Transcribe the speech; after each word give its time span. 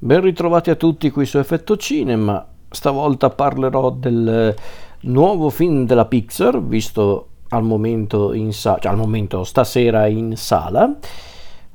Ben 0.00 0.20
ritrovati 0.20 0.70
a 0.70 0.76
tutti 0.76 1.10
qui 1.10 1.26
su 1.26 1.38
Effetto 1.38 1.76
Cinema. 1.76 2.46
Stavolta 2.70 3.30
parlerò 3.30 3.90
del 3.90 4.54
nuovo 5.00 5.50
film 5.50 5.86
della 5.86 6.04
Pixar, 6.04 6.62
visto 6.62 7.30
al 7.48 7.64
momento 7.64 8.32
in 8.32 8.52
sala, 8.52 8.78
cioè 8.78 8.92
al 8.92 8.96
momento 8.96 9.42
stasera 9.42 10.06
in 10.06 10.36
sala. 10.36 10.96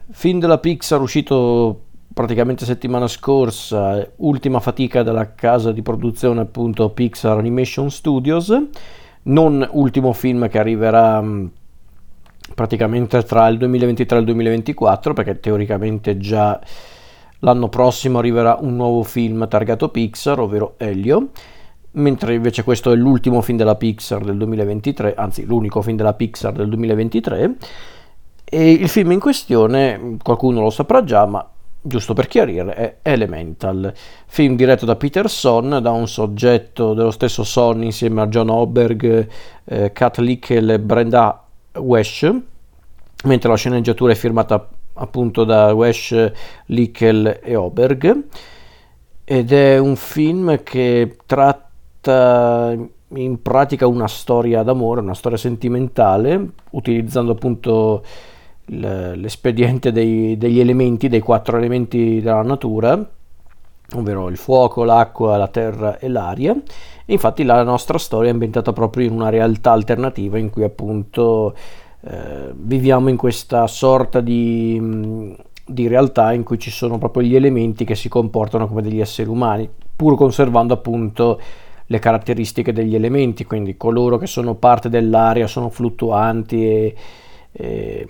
Film 0.10 0.40
della 0.40 0.58
Pixar 0.58 1.02
uscito 1.02 1.82
praticamente 2.14 2.64
settimana 2.64 3.08
scorsa, 3.08 4.10
ultima 4.18 4.62
fatica 4.62 5.04
della 5.04 5.34
casa 5.34 5.74
di 5.74 5.82
produzione 5.82 6.40
appunto 6.40 6.92
Pixar 6.92 7.38
Animation 7.38 7.92
Studios, 7.92 8.58
non 9.24 9.68
ultimo 9.72 10.14
film 10.14 10.48
che 10.48 10.60
arriverà 10.60 11.22
mm, 11.22 11.46
praticamente 12.56 13.22
tra 13.24 13.48
il 13.50 13.58
2023 13.58 14.16
e 14.16 14.20
il 14.22 14.26
2024 14.28 15.14
perché 15.14 15.42
teoricamente 15.42 16.18
già 16.18 16.62
L'anno 17.44 17.68
prossimo 17.68 18.20
arriverà 18.20 18.58
un 18.62 18.78
nuovo 18.78 19.04
film 19.04 19.46
targato 19.50 19.90
Pixar, 19.90 20.40
ovvero 20.40 20.76
Elio, 20.78 21.32
mentre 21.92 22.36
invece 22.36 22.64
questo 22.64 22.92
è 22.92 22.96
l'ultimo 22.96 23.42
film 23.42 23.58
della 23.58 23.76
Pixar 23.76 24.24
del 24.24 24.38
2023, 24.38 25.14
anzi 25.14 25.44
l'unico 25.44 25.82
film 25.82 25.98
della 25.98 26.14
Pixar 26.14 26.54
del 26.54 26.70
2023. 26.70 27.56
E 28.46 28.72
il 28.72 28.88
film 28.88 29.12
in 29.12 29.20
questione, 29.20 30.18
qualcuno 30.24 30.62
lo 30.62 30.70
saprà 30.70 31.04
già, 31.04 31.26
ma 31.26 31.46
giusto 31.82 32.14
per 32.14 32.28
chiarire, 32.28 32.74
è 32.76 32.96
Elemental, 33.02 33.94
film 34.26 34.56
diretto 34.56 34.86
da 34.86 34.96
Peterson, 34.96 35.80
da 35.82 35.92
un 35.92 36.08
soggetto 36.08 36.94
dello 36.94 37.12
stesso 37.12 37.44
Son 37.44 37.84
insieme 37.84 38.22
a 38.22 38.28
John 38.28 38.48
Oberg, 38.48 39.28
eh, 39.66 39.92
Kat 39.92 40.18
Lickel 40.20 40.70
e 40.70 40.80
Brenda 40.80 41.44
Wesh, 41.74 42.34
mentre 43.26 43.50
la 43.50 43.58
sceneggiatura 43.58 44.14
è 44.14 44.16
firmata 44.16 44.66
appunto 44.96 45.44
da 45.44 45.74
Wesh, 45.74 46.32
Lickel 46.68 47.40
e 47.42 47.56
Oberg 47.56 48.26
ed 49.26 49.52
è 49.52 49.78
un 49.78 49.96
film 49.96 50.64
che 50.64 51.18
tratta 51.26 52.76
in 53.16 53.42
pratica 53.42 53.88
una 53.88 54.08
storia 54.08 54.64
d'amore, 54.64 55.02
una 55.02 55.14
storia 55.14 55.38
sentimentale, 55.38 56.50
utilizzando 56.72 57.32
appunto 57.32 58.04
l'espediente 58.66 59.92
dei, 59.92 60.38
degli 60.38 60.60
elementi, 60.60 61.08
dei 61.08 61.20
quattro 61.20 61.58
elementi 61.58 62.22
della 62.22 62.42
natura, 62.42 63.10
ovvero 63.96 64.30
il 64.30 64.38
fuoco, 64.38 64.84
l'acqua, 64.84 65.38
la 65.38 65.48
terra 65.48 66.00
e 66.00 66.10
l'aria. 66.10 66.54
E 67.06 67.14
infatti 67.14 67.44
la 67.44 67.64
nostra 67.64 67.98
storia 67.98 68.30
è 68.30 68.34
ambientata 68.34 68.74
proprio 68.74 69.06
in 69.06 69.14
una 69.14 69.30
realtà 69.30 69.72
alternativa 69.72 70.38
in 70.38 70.50
cui 70.50 70.64
appunto 70.64 71.56
eh, 72.06 72.52
viviamo 72.54 73.08
in 73.08 73.16
questa 73.16 73.66
sorta 73.68 74.20
di, 74.20 74.78
mm, 74.80 75.34
di, 75.66 75.88
realtà 75.88 76.34
in 76.34 76.44
cui 76.44 76.60
ci 76.60 76.70
sono 76.70 76.98
proprio 76.98 77.24
gli 77.24 77.36
elementi 77.36 77.86
che 77.86 77.96
si 77.96 78.10
comportano 78.10 78.68
come 78.68 78.82
degli 78.82 79.00
esseri 79.00 79.30
umani, 79.30 79.70
pur 79.96 80.18
conservando 80.18 80.74
appunto 80.74 81.40
le 81.86 82.00
caratteristiche 82.00 82.74
degli 82.74 82.96
elementi, 82.96 83.46
quindi 83.46 83.78
coloro 83.78 84.18
che 84.18 84.28
sono 84.28 84.56
parte 84.56 84.90
dell'aria 84.90 85.48
sono 85.48 85.70
fluttuanti 85.70 86.66
e, 86.66 86.96
e, 87.52 88.08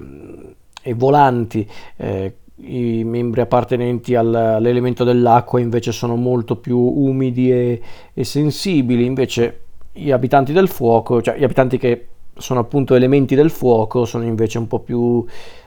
e 0.82 0.94
volanti. 0.96 1.68
Eh, 1.98 2.36
i 2.66 3.04
membri 3.04 3.42
appartenenti 3.42 4.16
al, 4.16 4.34
all'elemento 4.34 5.04
dell'acqua 5.04 5.60
invece 5.60 5.92
sono 5.92 6.16
molto 6.16 6.56
più 6.56 6.78
umidi 6.78 7.52
e, 7.52 7.82
e, 8.14 8.24
sensibili, 8.24 9.06
invece 9.06 9.60
gli 9.92 10.12
abitanti 10.12 10.54
del 10.54 10.68
fuoco, 10.68 11.22
cioè 11.22 11.38
gli 11.38 11.44
abitanti 11.44 11.78
che 11.78 12.08
sono 12.36 12.60
appunto 12.60 12.96
elementi 12.96 13.36
del 13.36 13.50
fuoco, 13.50 14.06
sono 14.06 14.24
invece 14.24 14.58
un 14.58 14.68
po' 14.68 14.80
più 14.80 15.26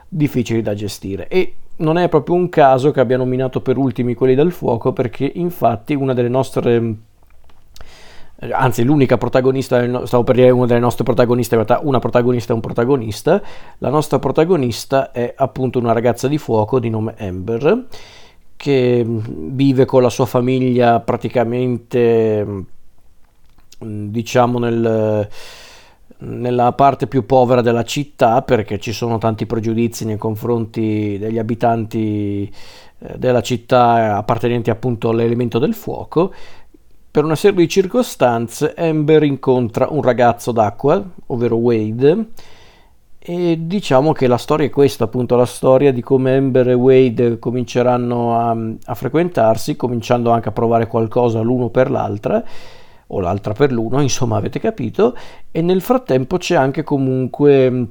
difficili 0.09 0.63
da 0.63 0.75
gestire. 0.75 1.29
E 1.29 1.55
non 1.77 1.99
è 1.99 2.09
proprio 2.09 2.35
un 2.35 2.49
caso 2.49 2.91
che 2.91 3.01
abbia 3.01 3.17
nominato 3.17 3.61
per 3.61 3.77
ultimi 3.77 4.15
quelli 4.15 4.35
del 4.35 4.53
fuoco, 4.53 4.93
perché 4.93 5.31
infatti 5.35 5.95
una 5.95 6.15
delle 6.15 6.29
nostre 6.29 6.97
anzi 8.51 8.85
l'unica 8.85 9.17
protagonista, 9.17 10.05
stavo 10.05 10.23
per 10.23 10.35
dire 10.35 10.51
una 10.51 10.67
delle 10.67 10.81
nostre 10.81 11.05
protagoniste, 11.05 11.55
in 11.55 11.65
realtà 11.65 11.87
una 11.87 11.99
protagonista 11.99 12.53
e 12.53 12.55
un 12.55 12.61
protagonista, 12.61 13.43
la 13.79 13.89
nostra 13.89 14.19
protagonista 14.19 15.11
è 15.11 15.33
appunto 15.35 15.79
una 15.79 15.93
ragazza 15.93 16.29
di 16.29 16.37
fuoco 16.37 16.79
di 16.79 16.91
nome 16.91 17.15
Amber, 17.19 17.87
che 18.57 19.05
vive 19.07 19.85
con 19.85 20.03
la 20.03 20.11
sua 20.11 20.27
famiglia 20.27 21.01
praticamente 21.01 22.65
diciamo 23.79 24.59
nel 24.59 25.29
nella 26.19 26.73
parte 26.73 27.07
più 27.07 27.27
povera 27.27 27.61
della 27.61 27.85
città 27.85 28.43
perché 28.43 28.79
ci 28.79 28.93
sono 28.93 29.19
tanti 29.19 29.45
pregiudizi 29.47 30.05
nei 30.05 30.17
confronti 30.17 31.19
degli 31.19 31.39
abitanti 31.39 32.51
eh, 32.99 33.19
della 33.19 33.43
città 33.43 34.17
appartenenti 34.17 34.71
appunto 34.71 35.11
all'elemento 35.11 35.59
del 35.59 35.75
fuoco. 35.75 36.33
Per 37.11 37.25
una 37.25 37.37
serie 37.37 37.59
di 37.59 37.69
circostanze 37.69 38.75
Amber 38.77 39.23
incontra 39.23 39.89
un 39.91 40.03
ragazzo 40.03 40.53
d'acqua, 40.53 41.03
ovvero 41.27 41.57
Wade, 41.57 42.27
e 43.19 43.59
diciamo 43.63 44.13
che 44.13 44.27
la 44.27 44.37
storia 44.37 44.67
è 44.67 44.71
questa, 44.71 45.05
appunto 45.05 45.35
la 45.35 45.47
storia 45.47 45.93
di 45.93 46.03
come 46.03 46.37
Amber 46.37 46.69
e 46.69 46.75
Wade 46.75 47.39
cominceranno 47.39 48.39
a, 48.39 48.57
a 48.85 48.95
frequentarsi, 48.95 49.77
cominciando 49.77 50.31
anche 50.31 50.51
a 50.51 50.53
provare 50.53 50.87
qualcosa 50.87 51.41
l'uno 51.41 51.71
per 51.71 51.91
l'altra 51.91 52.45
o 53.09 53.21
l'altra 53.21 53.53
per 53.53 53.73
l'uno, 53.73 54.01
insomma 54.01 54.37
avete 54.37 54.59
capito, 54.59 55.17
e 55.51 55.63
nel 55.63 55.81
frattempo 55.81 56.39
c'è 56.39 56.57
anche 56.57 56.83
comunque 56.83 57.71
mm, 57.71 57.85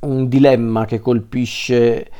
un 0.00 0.28
dilemma 0.28 0.84
che 0.84 1.00
colpisce 1.00 2.10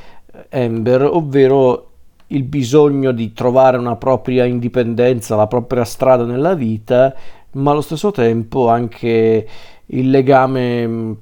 eh, 0.49 0.65
Amber, 0.65 1.03
ovvero 1.03 1.91
il 2.29 2.43
bisogno 2.43 3.13
di 3.13 3.33
trovare 3.33 3.77
una 3.77 3.97
propria 3.97 4.45
indipendenza, 4.45 5.37
la 5.37 5.47
propria 5.47 5.85
strada 5.85 6.25
nella 6.25 6.55
vita, 6.55 7.15
ma 7.53 7.71
allo 7.71 7.81
stesso 7.81 8.11
tempo 8.11 8.69
anche 8.69 9.49
il 9.87 10.11
legame 10.11 10.87
mm, 10.87 11.13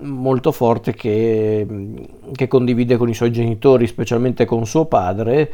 molto 0.00 0.52
forte 0.52 0.94
che, 0.94 1.66
mm, 1.68 1.96
che 2.32 2.48
condivide 2.48 2.96
con 2.96 3.08
i 3.08 3.14
suoi 3.14 3.32
genitori, 3.32 3.86
specialmente 3.86 4.44
con 4.44 4.66
suo 4.66 4.84
padre, 4.84 5.52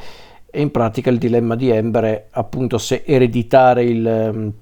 e 0.55 0.61
in 0.61 0.71
pratica 0.71 1.09
il 1.09 1.17
dilemma 1.17 1.57
di 1.57 1.71
Ember 1.71 2.05
è 2.05 2.27
appunto 2.33 2.77
se 2.77 3.05
ereditare 3.07 3.85
il, 3.85 4.07
ehm, 4.07 4.53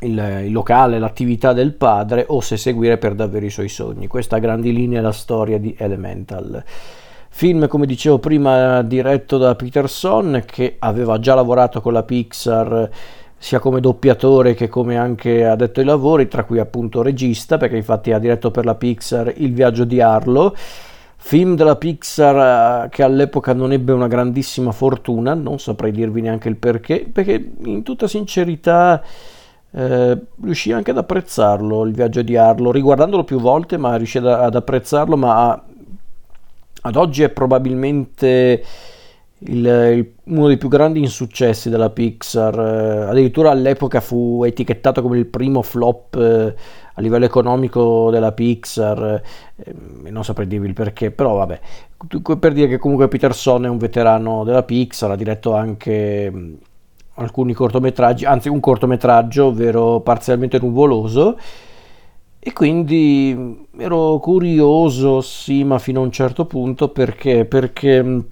il, 0.00 0.42
il, 0.46 0.50
locale, 0.50 0.98
l'attività 0.98 1.52
del 1.52 1.74
padre 1.74 2.24
o 2.26 2.40
se 2.40 2.56
seguire 2.56 2.96
per 2.96 3.14
davvero 3.14 3.44
i 3.44 3.50
suoi 3.50 3.68
sogni. 3.68 4.06
Questa 4.06 4.36
a 4.36 4.38
grandi 4.38 4.72
linee 4.72 4.98
è 4.98 5.02
la 5.02 5.12
storia 5.12 5.58
di 5.58 5.76
Elemental. 5.78 6.64
Film, 7.28 7.68
come 7.68 7.84
dicevo 7.84 8.18
prima, 8.18 8.80
diretto 8.80 9.36
da 9.36 9.54
Peterson 9.54 10.42
che 10.46 10.76
aveva 10.78 11.18
già 11.18 11.34
lavorato 11.34 11.82
con 11.82 11.92
la 11.92 12.02
Pixar 12.02 12.90
sia 13.36 13.58
come 13.58 13.80
doppiatore 13.80 14.54
che 14.54 14.68
come 14.68 14.96
anche 14.96 15.44
addetto 15.44 15.80
ai 15.80 15.86
lavori, 15.86 16.28
tra 16.28 16.44
cui 16.44 16.60
appunto 16.60 17.02
regista, 17.02 17.58
perché 17.58 17.76
infatti 17.76 18.12
ha 18.12 18.18
diretto 18.18 18.50
per 18.50 18.64
la 18.64 18.74
Pixar 18.74 19.34
Il 19.36 19.52
viaggio 19.52 19.84
di 19.84 20.00
Arlo 20.00 20.54
Film 21.24 21.54
della 21.54 21.76
Pixar 21.76 22.84
eh, 22.84 22.88
che 22.90 23.04
all'epoca 23.04 23.54
non 23.54 23.72
ebbe 23.72 23.92
una 23.92 24.08
grandissima 24.08 24.72
fortuna, 24.72 25.34
non 25.34 25.60
saprei 25.60 25.92
dirvi 25.92 26.20
neanche 26.20 26.48
il 26.48 26.56
perché, 26.56 27.08
perché 27.10 27.52
in 27.62 27.84
tutta 27.84 28.08
sincerità 28.08 29.00
eh, 29.70 30.18
riuscii 30.42 30.72
anche 30.72 30.90
ad 30.90 30.98
apprezzarlo, 30.98 31.84
il 31.84 31.92
viaggio 31.92 32.22
di 32.22 32.36
Arlo, 32.36 32.72
riguardandolo 32.72 33.22
più 33.22 33.38
volte, 33.38 33.76
ma 33.76 33.94
riuscii 33.94 34.18
ad, 34.18 34.26
ad 34.26 34.54
apprezzarlo, 34.56 35.16
ma 35.16 35.62
ad 36.82 36.96
oggi 36.96 37.22
è 37.22 37.28
probabilmente 37.28 38.64
il, 39.46 39.66
il, 39.66 40.12
uno 40.24 40.46
dei 40.46 40.56
più 40.56 40.68
grandi 40.68 41.00
insuccessi 41.00 41.68
della 41.70 41.90
Pixar, 41.90 42.58
eh, 42.58 43.10
addirittura 43.10 43.50
all'epoca 43.50 44.00
fu 44.00 44.42
etichettato 44.44 45.02
come 45.02 45.18
il 45.18 45.26
primo 45.26 45.62
flop 45.62 46.14
eh, 46.16 46.54
a 46.94 47.00
livello 47.00 47.24
economico 47.24 48.10
della 48.10 48.32
Pixar, 48.32 49.22
eh, 49.56 49.74
non 50.10 50.24
saprei 50.24 50.46
dirvi 50.46 50.68
il 50.68 50.74
perché, 50.74 51.10
però 51.10 51.36
vabbè, 51.36 51.60
per 52.38 52.52
dire 52.52 52.68
che 52.68 52.78
comunque 52.78 53.08
Peterson 53.08 53.64
è 53.64 53.68
un 53.68 53.78
veterano 53.78 54.44
della 54.44 54.62
Pixar, 54.62 55.10
ha 55.10 55.16
diretto 55.16 55.54
anche 55.54 56.30
mh, 56.30 56.58
alcuni 57.14 57.52
cortometraggi, 57.52 58.24
anzi 58.24 58.48
un 58.48 58.60
cortometraggio, 58.60 59.46
ovvero 59.46 60.00
Parzialmente 60.00 60.58
Nuvoloso, 60.58 61.38
e 62.44 62.52
quindi 62.52 63.66
ero 63.78 64.18
curioso, 64.18 65.20
sì, 65.20 65.62
ma 65.64 65.78
fino 65.78 66.00
a 66.00 66.04
un 66.04 66.10
certo 66.10 66.44
punto, 66.44 66.88
perché? 66.88 67.44
Perché 67.44 68.24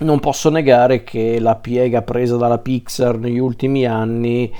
non 0.00 0.20
posso 0.20 0.50
negare 0.50 1.04
che 1.04 1.38
la 1.38 1.56
piega 1.56 2.02
presa 2.02 2.36
dalla 2.36 2.58
Pixar 2.58 3.18
negli 3.18 3.38
ultimi 3.38 3.86
anni 3.86 4.52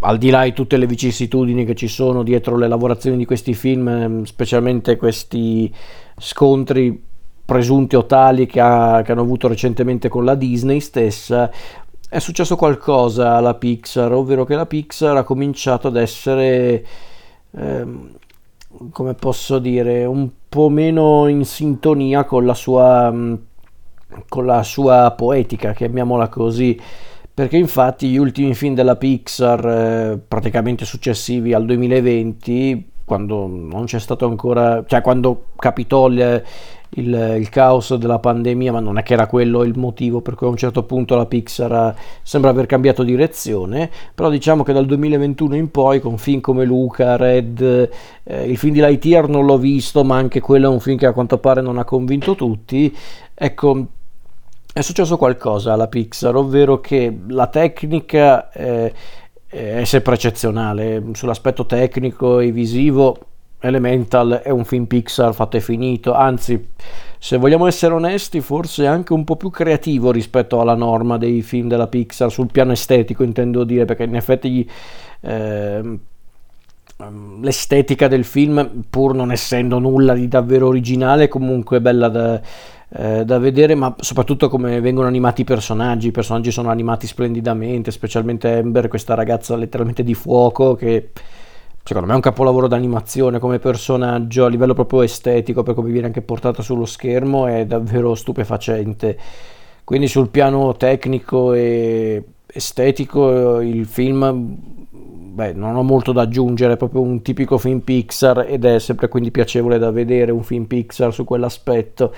al 0.00 0.18
di 0.18 0.30
là 0.30 0.44
di 0.44 0.52
tutte 0.52 0.76
le 0.76 0.86
vicissitudini 0.86 1.64
che 1.64 1.74
ci 1.74 1.88
sono 1.88 2.22
dietro 2.22 2.56
le 2.56 2.68
lavorazioni 2.68 3.16
di 3.16 3.24
questi 3.24 3.54
film, 3.54 3.88
ehm, 3.88 4.24
specialmente 4.24 4.96
questi 4.96 5.72
scontri 6.18 7.02
presunti 7.44 7.96
o 7.96 8.04
tali 8.04 8.46
che, 8.46 8.60
ha, 8.60 9.02
che 9.02 9.12
hanno 9.12 9.22
avuto 9.22 9.48
recentemente 9.48 10.08
con 10.08 10.24
la 10.24 10.34
Disney 10.34 10.80
stessa, 10.80 11.50
è 12.08 12.18
successo 12.18 12.56
qualcosa 12.56 13.36
alla 13.36 13.54
Pixar, 13.54 14.12
ovvero 14.12 14.44
che 14.44 14.54
la 14.54 14.66
Pixar 14.66 15.16
ha 15.16 15.24
cominciato 15.24 15.88
ad 15.88 15.96
essere, 15.96 16.84
ehm, 17.52 18.10
come 18.90 19.14
posso 19.14 19.58
dire, 19.58 20.04
un 20.04 20.28
po' 20.48 20.68
meno 20.68 21.28
in 21.28 21.44
sintonia 21.44 22.24
con 22.24 22.44
la 22.44 22.54
sua... 22.54 23.10
Mh, 23.10 23.38
con 24.28 24.46
la 24.46 24.62
sua 24.62 25.12
poetica, 25.16 25.72
chiamiamola 25.72 26.28
così, 26.28 26.78
perché 27.34 27.56
infatti 27.56 28.08
gli 28.08 28.16
ultimi 28.16 28.54
film 28.54 28.74
della 28.74 28.96
Pixar, 28.96 29.66
eh, 29.66 30.20
praticamente 30.26 30.84
successivi 30.84 31.52
al 31.52 31.64
2020, 31.64 32.92
quando 33.04 33.46
non 33.46 33.84
c'è 33.84 33.98
stato 33.98 34.26
ancora, 34.26 34.84
cioè 34.86 35.00
quando 35.02 35.46
capitò 35.56 36.06
il, 36.06 36.42
il, 36.90 37.34
il, 37.38 37.48
caos 37.48 37.94
della 37.96 38.18
pandemia, 38.18 38.72
ma 38.72 38.80
non 38.80 38.98
è 38.98 39.02
che 39.02 39.14
era 39.14 39.26
quello 39.26 39.62
il 39.62 39.76
motivo 39.76 40.20
per 40.20 40.34
cui 40.34 40.46
a 40.46 40.50
un 40.50 40.56
certo 40.56 40.84
punto 40.84 41.16
la 41.16 41.26
Pixar 41.26 41.94
sembra 42.22 42.50
aver 42.50 42.66
cambiato 42.66 43.02
direzione, 43.02 43.90
però 44.14 44.30
diciamo 44.30 44.62
che 44.62 44.72
dal 44.72 44.86
2021 44.86 45.56
in 45.56 45.70
poi 45.70 46.00
con 46.00 46.16
film 46.18 46.40
come 46.40 46.64
Luca, 46.64 47.16
Red, 47.16 47.90
eh, 48.22 48.44
il 48.44 48.56
film 48.56 48.72
di 48.72 48.80
Lightyear 48.80 49.28
non 49.28 49.44
l'ho 49.44 49.58
visto, 49.58 50.04
ma 50.04 50.16
anche 50.16 50.40
quello 50.40 50.70
è 50.70 50.72
un 50.72 50.80
film 50.80 50.96
che 50.96 51.06
a 51.06 51.12
quanto 51.12 51.38
pare 51.38 51.60
non 51.60 51.78
ha 51.78 51.84
convinto 51.84 52.34
tutti, 52.34 52.96
ecco 53.34 53.86
è 54.74 54.82
successo 54.82 55.16
qualcosa 55.16 55.72
alla 55.72 55.88
Pixar, 55.88 56.36
ovvero 56.36 56.80
che 56.80 57.20
la 57.28 57.46
tecnica... 57.46 58.50
Eh, 58.52 58.92
è 59.54 59.84
sempre 59.84 60.14
eccezionale. 60.14 61.00
Sull'aspetto 61.12 61.64
tecnico 61.64 62.40
e 62.40 62.50
visivo, 62.50 63.16
Elemental 63.60 64.40
è 64.42 64.50
un 64.50 64.64
film 64.64 64.86
Pixar 64.86 65.32
fatto 65.32 65.56
e 65.56 65.60
finito, 65.60 66.12
anzi, 66.12 66.70
se 67.18 67.36
vogliamo 67.38 67.66
essere 67.66 67.94
onesti, 67.94 68.40
forse 68.40 68.86
anche 68.86 69.12
un 69.12 69.24
po' 69.24 69.36
più 69.36 69.50
creativo 69.50 70.10
rispetto 70.10 70.60
alla 70.60 70.74
norma 70.74 71.18
dei 71.18 71.40
film 71.42 71.68
della 71.68 71.86
Pixar, 71.86 72.30
sul 72.30 72.50
piano 72.50 72.72
estetico 72.72 73.22
intendo 73.22 73.64
dire, 73.64 73.84
perché 73.84 74.02
in 74.02 74.16
effetti 74.16 74.50
gli, 74.50 74.66
eh, 75.20 75.98
l'estetica 77.40 78.08
del 78.08 78.24
film, 78.24 78.82
pur 78.90 79.14
non 79.14 79.32
essendo 79.32 79.78
nulla 79.78 80.14
di 80.14 80.28
davvero 80.28 80.66
originale, 80.66 81.28
comunque 81.28 81.78
è 81.78 81.80
bella 81.80 82.08
da 82.08 82.40
eh, 82.90 83.24
da 83.24 83.38
vedere, 83.38 83.74
ma 83.74 83.94
soprattutto 83.98 84.48
come 84.48 84.80
vengono 84.80 85.06
animati 85.06 85.42
i 85.42 85.44
personaggi. 85.44 86.08
I 86.08 86.12
personaggi 86.12 86.50
sono 86.50 86.70
animati 86.70 87.06
splendidamente, 87.06 87.90
specialmente 87.90 88.48
Ember, 88.56 88.88
questa 88.88 89.14
ragazza 89.14 89.56
letteralmente 89.56 90.02
di 90.02 90.14
fuoco 90.14 90.74
che 90.74 91.10
secondo 91.82 92.06
me 92.08 92.14
è 92.14 92.16
un 92.16 92.22
capolavoro 92.22 92.66
d'animazione 92.66 93.38
come 93.38 93.58
personaggio 93.58 94.44
a 94.44 94.48
livello 94.48 94.74
proprio 94.74 95.02
estetico, 95.02 95.62
per 95.62 95.74
come 95.74 95.90
viene 95.90 96.06
anche 96.06 96.22
portata 96.22 96.62
sullo 96.62 96.86
schermo, 96.86 97.46
è 97.46 97.66
davvero 97.66 98.14
stupefacente. 98.14 99.18
Quindi 99.84 100.08
sul 100.08 100.30
piano 100.30 100.74
tecnico 100.76 101.52
e 101.52 102.24
estetico 102.46 103.60
il 103.60 103.84
film 103.84 104.56
beh, 105.34 105.52
non 105.52 105.76
ho 105.76 105.82
molto 105.82 106.12
da 106.12 106.22
aggiungere, 106.22 106.74
è 106.74 106.76
proprio 106.76 107.02
un 107.02 107.20
tipico 107.20 107.58
film 107.58 107.80
Pixar 107.80 108.46
ed 108.48 108.64
è 108.64 108.78
sempre 108.78 109.08
quindi 109.08 109.30
piacevole 109.30 109.78
da 109.78 109.90
vedere 109.90 110.30
un 110.30 110.44
film 110.44 110.64
Pixar 110.64 111.12
su 111.12 111.24
quell'aspetto. 111.24 112.14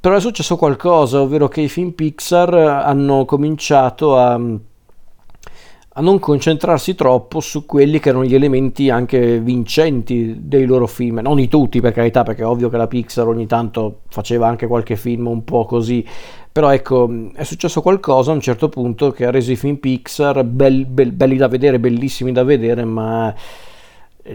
Però 0.00 0.14
è 0.14 0.20
successo 0.20 0.56
qualcosa, 0.56 1.20
ovvero 1.20 1.48
che 1.48 1.60
i 1.60 1.68
film 1.68 1.90
Pixar 1.90 2.54
hanno 2.54 3.24
cominciato 3.24 4.16
a, 4.16 4.34
a 4.34 6.00
non 6.00 6.20
concentrarsi 6.20 6.94
troppo 6.94 7.40
su 7.40 7.66
quelli 7.66 7.98
che 7.98 8.10
erano 8.10 8.24
gli 8.24 8.34
elementi 8.36 8.90
anche 8.90 9.40
vincenti 9.40 10.36
dei 10.38 10.66
loro 10.66 10.86
film, 10.86 11.18
non 11.18 11.34
di 11.34 11.48
tutti 11.48 11.80
per 11.80 11.92
carità, 11.92 12.22
perché 12.22 12.42
è 12.42 12.46
ovvio 12.46 12.68
che 12.68 12.76
la 12.76 12.86
Pixar 12.86 13.26
ogni 13.26 13.48
tanto 13.48 14.02
faceva 14.08 14.46
anche 14.46 14.68
qualche 14.68 14.94
film 14.94 15.26
un 15.26 15.42
po' 15.42 15.64
così, 15.64 16.06
però 16.52 16.72
ecco, 16.72 17.30
è 17.34 17.42
successo 17.42 17.82
qualcosa 17.82 18.30
a 18.30 18.34
un 18.34 18.40
certo 18.40 18.68
punto 18.68 19.10
che 19.10 19.26
ha 19.26 19.32
reso 19.32 19.50
i 19.50 19.56
film 19.56 19.78
Pixar 19.78 20.44
belli, 20.44 20.84
belli, 20.84 21.10
belli 21.10 21.36
da 21.36 21.48
vedere, 21.48 21.80
bellissimi 21.80 22.30
da 22.30 22.44
vedere, 22.44 22.84
ma 22.84 23.34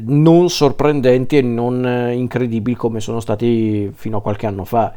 non 0.02 0.50
sorprendenti 0.50 1.38
e 1.38 1.42
non 1.42 2.12
incredibili 2.14 2.76
come 2.76 3.00
sono 3.00 3.22
stati 3.22 3.90
fino 3.94 4.18
a 4.18 4.22
qualche 4.22 4.46
anno 4.46 4.66
fa 4.66 4.94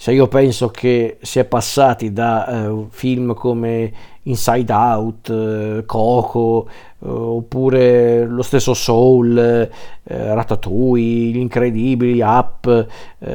se 0.00 0.12
io 0.12 0.28
penso 0.28 0.70
che 0.70 1.18
si 1.20 1.40
è 1.40 1.44
passati 1.44 2.10
da 2.10 2.64
eh, 2.64 2.86
film 2.88 3.34
come 3.34 3.92
Inside 4.22 4.72
Out, 4.72 5.28
eh, 5.28 5.82
Coco, 5.84 6.66
eh, 6.70 7.06
oppure 7.06 8.24
lo 8.24 8.40
stesso 8.40 8.72
Soul, 8.72 9.36
eh, 9.36 9.68
Ratatouille, 10.02 11.32
Gli 11.32 11.36
Incredibili, 11.36 12.22
Up, 12.22 12.86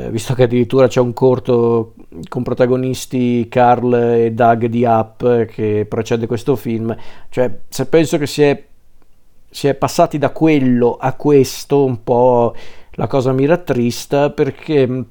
visto 0.10 0.34
che 0.34 0.42
addirittura 0.42 0.88
c'è 0.88 1.00
un 1.00 1.14
corto 1.14 1.94
con 2.28 2.42
protagonisti 2.42 3.48
Carl 3.48 3.94
e 3.94 4.32
Doug 4.32 4.66
di 4.66 4.86
Up 4.86 5.46
che 5.46 5.86
precede 5.88 6.26
questo 6.26 6.56
film, 6.56 6.98
cioè 7.30 7.60
se 7.70 7.86
penso 7.86 8.18
che 8.18 8.26
si 8.26 8.42
è, 8.42 8.64
si 9.52 9.68
è 9.68 9.76
passati 9.76 10.18
da 10.18 10.32
quello 10.32 10.98
a 11.00 11.14
questo 11.14 11.86
un 11.86 12.04
po' 12.04 12.56
la 12.98 13.06
cosa 13.06 13.34
mi 13.34 13.46
rattrista 13.46 14.32
perché 14.32 15.06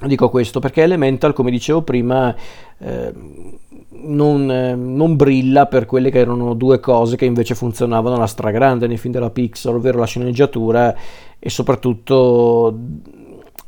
Dico 0.00 0.28
questo 0.28 0.60
perché 0.60 0.82
Elemental, 0.82 1.32
come 1.32 1.50
dicevo 1.50 1.82
prima, 1.82 2.32
eh, 2.78 3.12
non, 4.02 4.48
eh, 4.48 4.76
non, 4.76 5.16
brilla 5.16 5.66
per 5.66 5.86
quelle 5.86 6.10
che 6.10 6.20
erano 6.20 6.54
due 6.54 6.78
cose 6.78 7.16
che 7.16 7.24
invece 7.24 7.56
funzionavano 7.56 8.14
alla 8.14 8.28
stragrande 8.28 8.86
nei 8.86 8.96
film 8.96 9.12
della 9.12 9.30
Pixar, 9.30 9.74
ovvero 9.74 9.98
la 9.98 10.06
sceneggiatura 10.06 10.94
e 11.36 11.50
soprattutto 11.50 12.78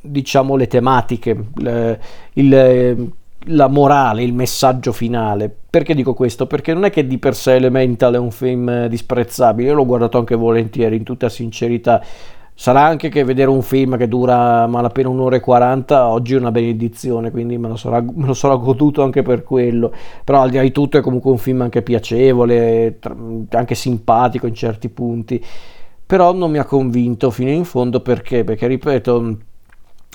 diciamo 0.01 0.55
le 0.55 0.69
tematiche, 0.69 1.47
le, 1.57 2.01
il, 2.35 3.13
la 3.47 3.67
morale, 3.67 4.23
il 4.23 4.33
messaggio 4.33 4.93
finale. 4.93 5.53
Perché 5.69 5.95
dico 5.95 6.15
questo? 6.15 6.47
Perché 6.47 6.73
non 6.73 6.85
è 6.85 6.91
che 6.91 7.09
di 7.09 7.19
per 7.19 7.35
sé 7.35 7.57
Elemental 7.57 8.15
è 8.15 8.19
un 8.19 8.31
film 8.31 8.87
disprezzabile, 8.87 9.71
io 9.71 9.75
l'ho 9.75 9.87
guardato 9.87 10.17
anche 10.17 10.37
volentieri 10.37 10.95
in 10.95 11.03
tutta 11.03 11.29
sincerità 11.29 12.01
Sarà 12.61 12.85
anche 12.85 13.09
che 13.09 13.25
vedere 13.25 13.49
un 13.49 13.63
film 13.63 13.97
che 13.97 14.07
dura 14.07 14.67
malapena 14.67 15.09
un'ora 15.09 15.37
e 15.37 15.41
40 15.41 16.09
oggi 16.09 16.35
è 16.35 16.37
una 16.37 16.51
benedizione, 16.51 17.31
quindi 17.31 17.57
me 17.57 17.69
lo, 17.69 17.77
sarà, 17.77 18.03
me 18.03 18.27
lo 18.27 18.35
sarò 18.35 18.59
goduto 18.59 19.03
anche 19.03 19.23
per 19.23 19.45
quello. 19.45 19.91
Però 20.23 20.43
al 20.43 20.51
di 20.51 20.57
là 20.57 20.63
di 20.63 20.71
tutto 20.71 20.99
è 20.99 21.01
comunque 21.01 21.31
un 21.31 21.39
film 21.39 21.63
anche 21.63 21.81
piacevole, 21.81 22.99
anche 23.49 23.75
simpatico 23.75 24.47
in 24.47 24.55
certi 24.55 24.91
punti. 24.91 25.43
Però 26.05 26.35
non 26.35 26.51
mi 26.51 26.59
ha 26.59 26.67
convinto 26.67 27.31
fino 27.31 27.49
in 27.49 27.65
fondo 27.65 28.03
perché? 28.03 28.45
Perché 28.45 28.67
ripeto, 28.67 29.39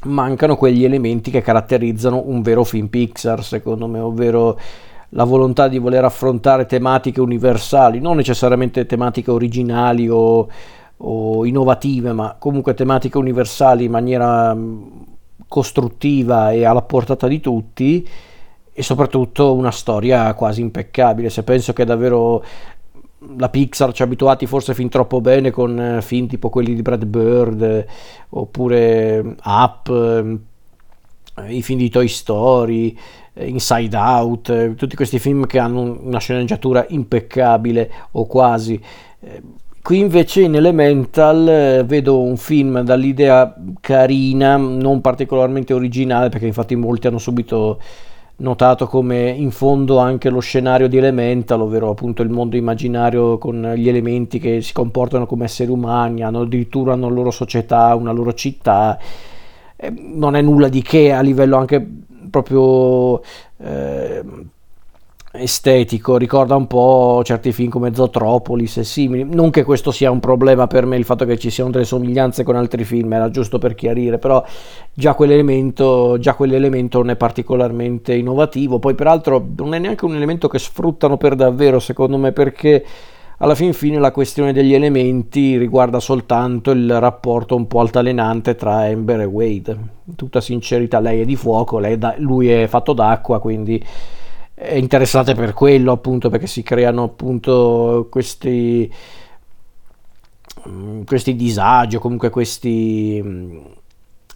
mancano 0.04 0.56
quegli 0.56 0.84
elementi 0.84 1.32
che 1.32 1.42
caratterizzano 1.42 2.22
un 2.28 2.44
vero 2.44 2.64
film 2.64 2.90
Pixar, 2.90 3.44
secondo 3.44 3.88
me, 3.88 3.98
ovvero 3.98 4.60
la 5.10 5.24
volontà 5.24 5.68
di 5.68 5.80
voler 5.80 6.04
affrontare 6.04 6.68
tematiche 6.68 7.22
universali, 7.22 8.00
non 8.00 8.16
necessariamente 8.18 8.86
tematiche 8.86 9.32
originali 9.32 10.08
o 10.08 10.48
o 10.98 11.46
innovative, 11.46 12.14
ma 12.14 12.36
comunque 12.40 12.74
tematiche 12.74 13.18
universali 13.18 13.86
in 13.86 13.92
maniera 13.92 14.54
mm, 14.54 14.84
costruttiva 15.48 16.52
e 16.52 16.66
alla 16.66 16.82
portata 16.82 17.28
di 17.28 17.40
tutti 17.40 18.08
e 18.72 18.84
soprattutto 18.84 19.54
una 19.54 19.72
storia 19.72 20.34
quasi 20.34 20.62
impeccabile. 20.62 21.30
Se 21.30 21.44
penso 21.44 21.74
che 21.74 21.86
davvero 21.86 22.44
la 23.38 23.50
Pixar 23.50 23.92
ci 23.92 24.02
ha 24.02 24.06
abituati 24.06 24.46
forse 24.46 24.74
fin 24.74 24.90
troppo 24.90 25.20
bene 25.22 25.50
con 25.50 25.80
eh, 25.80 26.02
film 26.02 26.28
tipo 26.28 26.50
quelli 26.50 26.76
di 26.76 26.82
Brad 26.82 27.06
Bird 27.06 27.62
eh, 27.62 27.88
oppure 28.30 29.24
mm, 29.24 29.32
Up, 29.44 29.90
eh, 31.38 31.54
i 31.54 31.62
film 31.62 31.80
di 31.80 31.90
Toy 31.90 32.08
Story, 32.08 32.98
Inside 33.34 33.98
Out, 33.98 34.76
tutti 34.76 34.96
questi 34.96 35.20
film 35.20 35.46
che 35.46 35.60
hanno 35.60 36.00
una 36.02 36.20
sceneggiatura 36.20 36.86
impeccabile 36.88 37.92
o 38.12 38.26
quasi 38.26 38.82
Qui 39.86 40.00
invece 40.00 40.42
in 40.42 40.56
Elemental 40.56 41.48
eh, 41.48 41.84
vedo 41.84 42.20
un 42.20 42.38
film 42.38 42.82
dall'idea 42.82 43.56
carina, 43.80 44.58
non 44.58 45.00
particolarmente 45.00 45.76
originale, 45.76 46.30
perché 46.30 46.48
infatti 46.48 46.76
molti 46.76 47.06
hanno 47.06 47.20
subito 47.20 47.80
notato 48.38 48.88
come 48.88 49.30
in 49.30 49.52
fondo 49.52 50.00
anche 50.00 50.32
lo 50.32 50.40
scenario 50.40 50.88
di 50.88 50.98
Elemental, 50.98 51.62
ovvero 51.62 51.92
appunto 51.92 52.24
il 52.24 52.32
mondo 52.32 52.56
immaginario 52.56 53.38
con 53.38 53.74
gli 53.76 53.88
elementi 53.88 54.40
che 54.40 54.60
si 54.62 54.74
comportano 54.74 55.28
come 55.28 55.44
esseri 55.44 55.70
umani, 55.70 56.24
hanno 56.24 56.42
addirittura 56.42 56.96
una 56.96 57.08
loro 57.08 57.30
società, 57.30 57.94
una 57.94 58.12
loro 58.12 58.34
città, 58.34 58.98
eh, 59.76 59.94
non 59.96 60.36
è 60.36 60.42
nulla 60.42 60.68
di 60.68 60.82
che 60.82 61.12
a 61.12 61.22
livello 61.22 61.58
anche 61.58 61.88
proprio... 62.32 63.22
Eh, 63.58 64.24
estetico, 65.38 66.18
ricorda 66.18 66.56
un 66.56 66.68
po' 66.68 67.22
certi 67.24 67.52
film 67.52 67.70
come 67.70 67.94
Zootropolis 67.94 68.78
e 68.78 68.84
simili. 68.84 69.24
Non 69.24 69.50
che 69.50 69.64
questo 69.64 69.92
sia 69.92 70.12
un 70.12 70.20
problema 70.20 70.68
per 70.68 70.86
me 70.86 70.96
il 70.96 71.06
fatto 71.06 71.26
che 71.26 71.38
ci 71.38 71.50
siano 71.50 71.72
delle 71.72 71.86
somiglianze 71.86 72.44
con 72.44 72.56
altri 72.56 72.84
film, 72.84 73.14
era 73.14 73.30
giusto 73.30 73.58
per 73.58 73.76
chiarire, 73.76 74.18
però 74.18 74.44
già 74.94 75.14
quell'elemento, 75.14 76.18
già 76.20 76.34
quell'elemento 76.34 76.98
non 77.00 77.12
è 77.12 77.16
particolarmente 77.16 78.14
innovativo. 78.14 78.80
Poi 78.80 78.96
peraltro 78.96 79.46
non 79.58 79.74
è 79.74 79.80
neanche 79.80 80.06
un 80.06 80.16
elemento 80.16 80.48
che 80.48 80.60
sfruttano 80.60 81.18
per 81.18 81.36
davvero, 81.36 81.80
secondo 81.80 82.18
me, 82.18 82.32
perché 82.32 82.86
alla 83.40 83.56
fin 83.56 83.74
fine 83.74 84.00
la 84.00 84.12
questione 84.12 84.54
degli 84.54 84.74
elementi 84.74 85.58
riguarda 85.58 86.00
soltanto 86.00 86.72
il 86.72 87.00
rapporto 87.00 87.56
un 87.56 87.68
po' 87.68 87.82
altalenante 87.82 88.56
tra 88.56 88.88
Ember 88.88 89.22
e 89.22 89.26
Wade. 89.26 89.78
In 90.06 90.16
tutta 90.16 90.40
sincerità, 90.40 91.00
lei 91.00 91.22
è 91.22 91.26
di 91.26 91.36
fuoco, 91.36 91.82
da, 91.98 92.16
lui 92.18 92.50
è 92.50 92.66
fatto 92.68 92.94
d'acqua, 92.94 93.40
quindi 93.40 93.84
è 94.56 94.76
interessante 94.76 95.36
per 95.36 95.54
quello 95.54 95.92
appunto 95.92 96.30
perché 96.30 96.48
si 96.48 96.64
creano 96.64 97.04
appunto 97.04 98.08
questi 98.10 98.92
mm, 100.68 101.04
questi 101.04 101.36
disagi 101.36 101.98
o 101.98 102.00
comunque 102.00 102.30
questi 102.30 103.22
mm, 103.22 103.58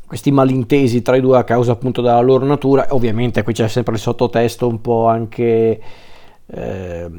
questi 0.05 0.31
malintesi 0.31 1.01
tra 1.01 1.15
i 1.15 1.21
due 1.21 1.37
a 1.37 1.43
causa 1.43 1.71
appunto 1.71 2.01
della 2.01 2.19
loro 2.19 2.43
natura. 2.45 2.87
Ovviamente 2.89 3.43
qui 3.43 3.53
c'è 3.53 3.67
sempre 3.67 3.93
il 3.93 3.99
sottotesto 3.99 4.67
un 4.67 4.81
po' 4.81 5.07
anche 5.07 5.79
eh, 6.47 7.09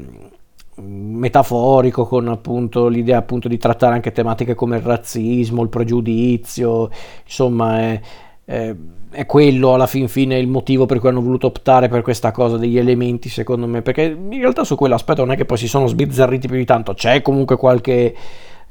metaforico 0.75 2.05
con 2.05 2.27
appunto 2.27 2.87
l'idea 2.87 3.17
appunto 3.17 3.47
di 3.47 3.57
trattare 3.57 3.93
anche 3.93 4.11
tematiche 4.11 4.55
come 4.55 4.77
il 4.77 4.83
razzismo, 4.83 5.63
il 5.63 5.69
pregiudizio, 5.69 6.89
insomma 7.23 7.79
è, 7.79 8.01
è, 8.45 8.75
è 9.11 9.25
quello 9.25 9.73
alla 9.73 9.87
fin 9.87 10.07
fine 10.07 10.37
il 10.37 10.47
motivo 10.47 10.85
per 10.85 10.99
cui 10.99 11.09
hanno 11.09 11.21
voluto 11.21 11.47
optare 11.47 11.87
per 11.89 12.01
questa 12.01 12.31
cosa 12.31 12.57
degli 12.57 12.77
elementi 12.77 13.29
secondo 13.29 13.67
me, 13.67 13.81
perché 13.81 14.03
in 14.03 14.39
realtà 14.39 14.63
su 14.63 14.75
quell'aspetto 14.75 15.23
non 15.23 15.33
è 15.33 15.37
che 15.37 15.45
poi 15.45 15.57
si 15.57 15.67
sono 15.67 15.87
sbizzarriti 15.87 16.47
più 16.47 16.57
di 16.57 16.65
tanto, 16.65 16.93
c'è 16.93 17.21
comunque 17.21 17.57
qualche 17.57 18.15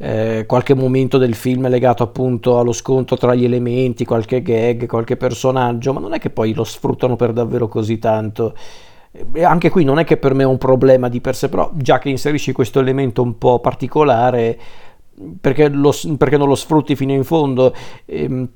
eh, 0.02 0.44
qualche 0.46 0.72
momento 0.72 1.18
del 1.18 1.34
film 1.34 1.68
legato 1.68 2.02
appunto 2.02 2.58
allo 2.58 2.72
scontro 2.72 3.18
tra 3.18 3.34
gli 3.34 3.44
elementi, 3.44 4.06
qualche 4.06 4.40
gag, 4.40 4.86
qualche 4.86 5.18
personaggio, 5.18 5.92
ma 5.92 6.00
non 6.00 6.14
è 6.14 6.18
che 6.18 6.30
poi 6.30 6.54
lo 6.54 6.64
sfruttano 6.64 7.16
per 7.16 7.34
davvero 7.34 7.68
così 7.68 7.98
tanto. 7.98 8.54
E 9.34 9.44
anche 9.44 9.68
qui 9.68 9.84
non 9.84 9.98
è 9.98 10.04
che 10.04 10.16
per 10.16 10.32
me 10.32 10.44
è 10.44 10.46
un 10.46 10.56
problema 10.56 11.10
di 11.10 11.20
per 11.20 11.36
sé, 11.36 11.50
però 11.50 11.70
già 11.74 11.98
che 11.98 12.08
inserisci 12.08 12.52
questo 12.52 12.80
elemento 12.80 13.20
un 13.20 13.36
po' 13.36 13.58
particolare, 13.58 14.58
perché, 15.38 15.68
lo, 15.68 15.92
perché 16.16 16.38
non 16.38 16.48
lo 16.48 16.54
sfrutti 16.54 16.96
fino 16.96 17.12
in 17.12 17.24
fondo? 17.24 17.74
Ehm, 18.06 18.48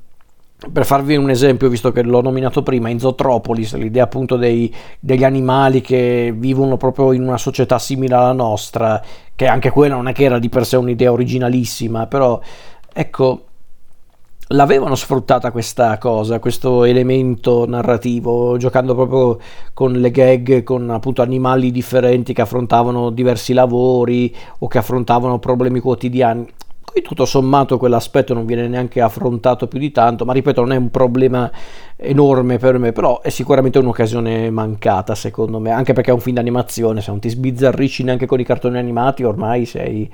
per 0.70 0.84
farvi 0.84 1.16
un 1.16 1.30
esempio, 1.30 1.68
visto 1.68 1.92
che 1.92 2.02
l'ho 2.02 2.20
nominato 2.20 2.62
prima, 2.62 2.88
in 2.88 2.98
Zootropolis, 2.98 3.74
l'idea 3.74 4.04
appunto 4.04 4.36
dei, 4.36 4.72
degli 4.98 5.24
animali 5.24 5.80
che 5.80 6.34
vivono 6.36 6.76
proprio 6.76 7.12
in 7.12 7.22
una 7.22 7.38
società 7.38 7.78
simile 7.78 8.14
alla 8.14 8.32
nostra, 8.32 9.02
che 9.34 9.46
anche 9.46 9.70
quella 9.70 9.94
non 9.94 10.08
è 10.08 10.12
che 10.12 10.24
era 10.24 10.38
di 10.38 10.48
per 10.48 10.66
sé 10.66 10.76
un'idea 10.76 11.12
originalissima, 11.12 12.06
però 12.06 12.40
ecco, 12.92 13.44
l'avevano 14.48 14.94
sfruttata 14.94 15.50
questa 15.50 15.96
cosa, 15.98 16.38
questo 16.38 16.84
elemento 16.84 17.66
narrativo, 17.66 18.56
giocando 18.56 18.94
proprio 18.94 19.38
con 19.72 19.92
le 19.92 20.10
gag, 20.10 20.62
con 20.62 20.90
appunto 20.90 21.22
animali 21.22 21.70
differenti 21.70 22.32
che 22.32 22.42
affrontavano 22.42 23.10
diversi 23.10 23.52
lavori 23.52 24.34
o 24.58 24.68
che 24.68 24.78
affrontavano 24.78 25.38
problemi 25.38 25.80
quotidiani. 25.80 26.46
Qui 26.94 27.02
tutto 27.02 27.24
sommato 27.24 27.76
quell'aspetto 27.76 28.34
non 28.34 28.46
viene 28.46 28.68
neanche 28.68 29.00
affrontato 29.00 29.66
più 29.66 29.80
di 29.80 29.90
tanto, 29.90 30.24
ma 30.24 30.32
ripeto 30.32 30.60
non 30.60 30.70
è 30.70 30.76
un 30.76 30.92
problema 30.92 31.50
enorme 31.96 32.58
per 32.58 32.78
me, 32.78 32.92
però 32.92 33.20
è 33.20 33.30
sicuramente 33.30 33.80
un'occasione 33.80 34.48
mancata 34.50 35.16
secondo 35.16 35.58
me, 35.58 35.72
anche 35.72 35.92
perché 35.92 36.10
è 36.10 36.14
un 36.14 36.20
film 36.20 36.36
d'animazione, 36.36 37.00
se 37.00 37.10
non 37.10 37.18
ti 37.18 37.28
sbizzarrisci 37.30 38.04
neanche 38.04 38.26
con 38.26 38.38
i 38.38 38.44
cartoni 38.44 38.78
animati 38.78 39.24
ormai 39.24 39.64
sei 39.64 40.08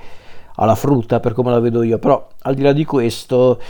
alla 0.55 0.75
frutta 0.75 1.21
per 1.21 1.35
come 1.35 1.51
la 1.51 1.61
vedo 1.61 1.83
io, 1.83 1.99
però 1.99 2.27
al 2.45 2.55
di 2.55 2.63
là 2.63 2.73
di 2.73 2.87
questo 2.87 3.61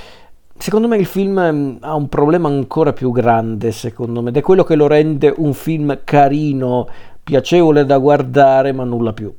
secondo 0.57 0.87
me 0.87 0.97
il 0.97 1.07
film 1.07 1.51
mm, 1.53 1.77
ha 1.81 1.97
un 1.97 2.09
problema 2.09 2.47
ancora 2.47 2.93
più 2.93 3.11
grande 3.11 3.73
secondo 3.73 4.23
me 4.23 4.29
ed 4.29 4.37
è 4.37 4.41
quello 4.41 4.63
che 4.63 4.77
lo 4.77 4.87
rende 4.87 5.35
un 5.37 5.53
film 5.53 6.03
carino, 6.05 6.87
piacevole 7.25 7.85
da 7.85 7.99
guardare 7.99 8.71
ma 8.71 8.85
nulla 8.85 9.13
più. 9.13 9.35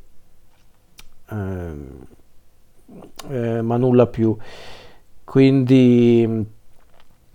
Ehm 1.29 2.09
eh, 3.29 3.61
ma 3.61 3.77
nulla 3.77 4.07
più. 4.07 4.35
Quindi 5.23 6.45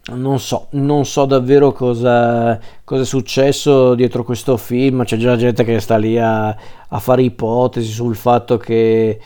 non 0.08 0.38
so, 0.38 0.68
non 0.70 1.04
so 1.04 1.24
davvero 1.24 1.72
cosa, 1.72 2.58
cosa, 2.84 3.02
è 3.02 3.04
successo 3.04 3.94
dietro 3.94 4.22
questo 4.22 4.56
film. 4.56 5.04
C'è 5.04 5.16
già 5.16 5.36
gente 5.36 5.64
che 5.64 5.80
sta 5.80 5.96
lì 5.96 6.18
a, 6.18 6.48
a 6.48 6.98
fare 6.98 7.22
ipotesi 7.22 7.90
sul 7.90 8.14
fatto 8.14 8.56
che, 8.56 9.18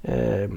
eh, 0.00 0.48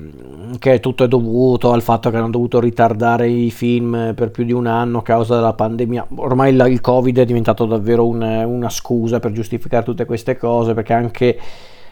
che, 0.57 0.79
tutto 0.79 1.03
è 1.03 1.07
dovuto 1.07 1.71
al 1.71 1.81
fatto 1.81 2.09
che 2.09 2.17
hanno 2.17 2.29
dovuto 2.29 2.59
ritardare 2.59 3.27
i 3.27 3.51
film 3.51 4.13
per 4.15 4.31
più 4.31 4.45
di 4.45 4.53
un 4.53 4.67
anno 4.67 4.99
a 4.99 5.03
causa 5.03 5.35
della 5.35 5.53
pandemia. 5.53 6.07
Ormai 6.15 6.53
il, 6.53 6.65
il 6.69 6.79
Covid 6.79 7.19
è 7.19 7.25
diventato 7.25 7.65
davvero 7.65 8.07
un, 8.07 8.21
una 8.21 8.69
scusa 8.69 9.19
per 9.19 9.33
giustificare 9.33 9.83
tutte 9.83 10.05
queste 10.05 10.37
cose 10.37 10.73
perché 10.73 10.93
anche 10.93 11.39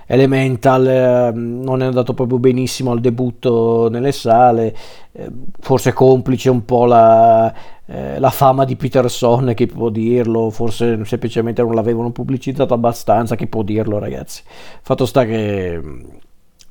Elemental 0.08 0.88
eh, 0.88 1.32
non 1.34 1.82
è 1.82 1.86
andato 1.86 2.14
proprio 2.14 2.38
benissimo 2.38 2.92
al 2.92 3.00
debutto 3.00 3.90
nelle 3.90 4.12
sale, 4.12 4.76
eh, 5.12 5.30
forse 5.60 5.94
complice 5.94 6.50
un 6.50 6.64
po' 6.64 6.86
la, 6.86 7.52
eh, 7.88 8.20
la, 8.20 8.30
fama 8.30 8.66
di 8.66 8.76
Peterson, 8.76 9.54
chi 9.56 9.66
può 9.66 9.90
dirlo, 9.90 10.50
forse 10.52 11.04
semplicemente 11.06 11.62
non 11.64 11.74
l'avevano 11.74 12.12
pubblicizzato 12.12 12.74
abbastanza, 12.74 13.36
chi 13.36 13.48
può 13.48 13.64
dirlo 13.64 13.98
ragazzi. 13.98 14.44
Fatto 14.82 15.06
sta 15.06 15.26
che 15.26 15.80
mm, 15.82 16.04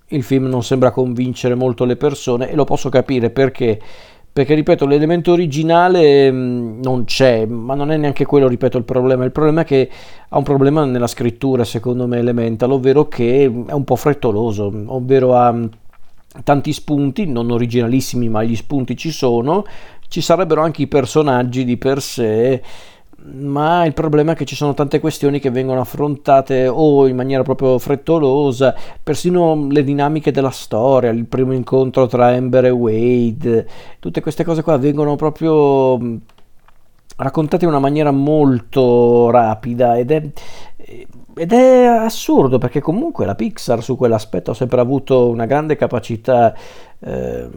il 0.09 0.23
film 0.23 0.47
non 0.47 0.62
sembra 0.62 0.91
convincere 0.91 1.55
molto 1.55 1.85
le 1.85 1.97
persone 1.97 2.50
e 2.50 2.55
lo 2.55 2.64
posso 2.64 2.88
capire 2.88 3.31
perché 3.31 3.81
perché 4.35 4.55
ripeto 4.55 4.85
l'elemento 4.85 5.31
originale 5.31 6.29
mh, 6.29 6.81
non 6.83 7.05
c'è 7.05 7.47
ma 7.47 7.76
non 7.76 7.93
è 7.93 7.97
neanche 7.97 8.26
quello 8.26 8.49
ripeto 8.49 8.76
il 8.79 8.83
problema. 8.83 9.25
Il 9.25 9.31
problema 9.31 9.61
è 9.61 9.64
che 9.64 9.88
ha 10.29 10.37
un 10.37 10.43
problema 10.43 10.85
nella 10.85 11.07
scrittura 11.07 11.62
secondo 11.62 12.09
me 12.09 12.19
Elemental 12.19 12.73
ovvero 12.73 13.07
che 13.07 13.45
è 13.45 13.73
un 13.73 13.85
po' 13.85 13.95
frettoloso 13.95 14.73
ovvero 14.87 15.37
ha 15.37 15.57
tanti 16.43 16.73
spunti 16.73 17.26
non 17.26 17.53
originalissimi 17.53 18.29
ma 18.29 18.43
gli 18.43 18.57
spunti 18.57 18.97
ci 18.97 19.12
sono. 19.12 19.64
Ci 20.09 20.21
sarebbero 20.21 20.62
anche 20.62 20.83
i 20.83 20.88
personaggi 20.88 21.64
di 21.64 21.76
per 21.76 22.03
sé 22.03 22.61
ma 23.26 23.85
il 23.87 23.95
problema 23.95 24.33
è 24.33 24.35
che 24.35 24.45
ci 24.45 24.54
sono 24.54 24.75
tante 24.75 25.00
questioni 25.00 25.40
che 25.40 25.50
vengono 25.50 25.81
affrontate 25.81 26.69
o 26.69 27.07
in 27.07 27.16
maniera 27.16 27.43
proprio 27.43 27.78
frettolosa, 27.78 28.75
persino 29.02 29.66
le 29.71 29.83
dinamiche 29.83 30.31
della 30.31 30.50
storia, 30.50 31.11
il 31.11 31.25
primo 31.25 31.52
incontro 31.52 32.07
tra 32.07 32.26
Amber 32.28 32.66
e 32.66 32.71
Wade, 32.71 33.66
tutte 33.99 34.21
queste 34.21 34.45
cose 34.45 34.62
qua 34.62 34.76
vengono 34.76 35.16
proprio 35.16 35.99
raccontate 37.16 37.64
in 37.64 37.71
una 37.71 37.80
maniera 37.80 38.11
molto 38.11 39.30
rapida 39.30 39.97
ed 39.97 40.11
è, 40.11 40.23
ed 41.35 41.52
è 41.52 41.85
assurdo 41.85 42.59
perché 42.59 42.80
comunque 42.80 43.26
la 43.26 43.35
Pixar 43.35 43.83
su 43.83 43.97
quell'aspetto 43.97 44.50
ha 44.50 44.54
sempre 44.54 44.80
avuto 44.80 45.28
una 45.28 45.47
grande 45.47 45.76
capacità, 45.76 46.54
eh, 46.99 47.49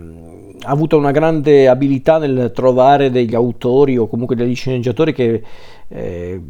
ha 0.61 0.69
avuto 0.69 0.97
una 0.97 1.11
grande 1.11 1.67
abilità 1.67 2.17
nel 2.17 2.51
trovare 2.53 3.09
degli 3.09 3.35
autori 3.35 3.97
o 3.97 4.07
comunque 4.07 4.35
degli 4.35 4.55
sceneggiatori 4.55 5.13
che, 5.13 5.43
eh, 5.87 6.41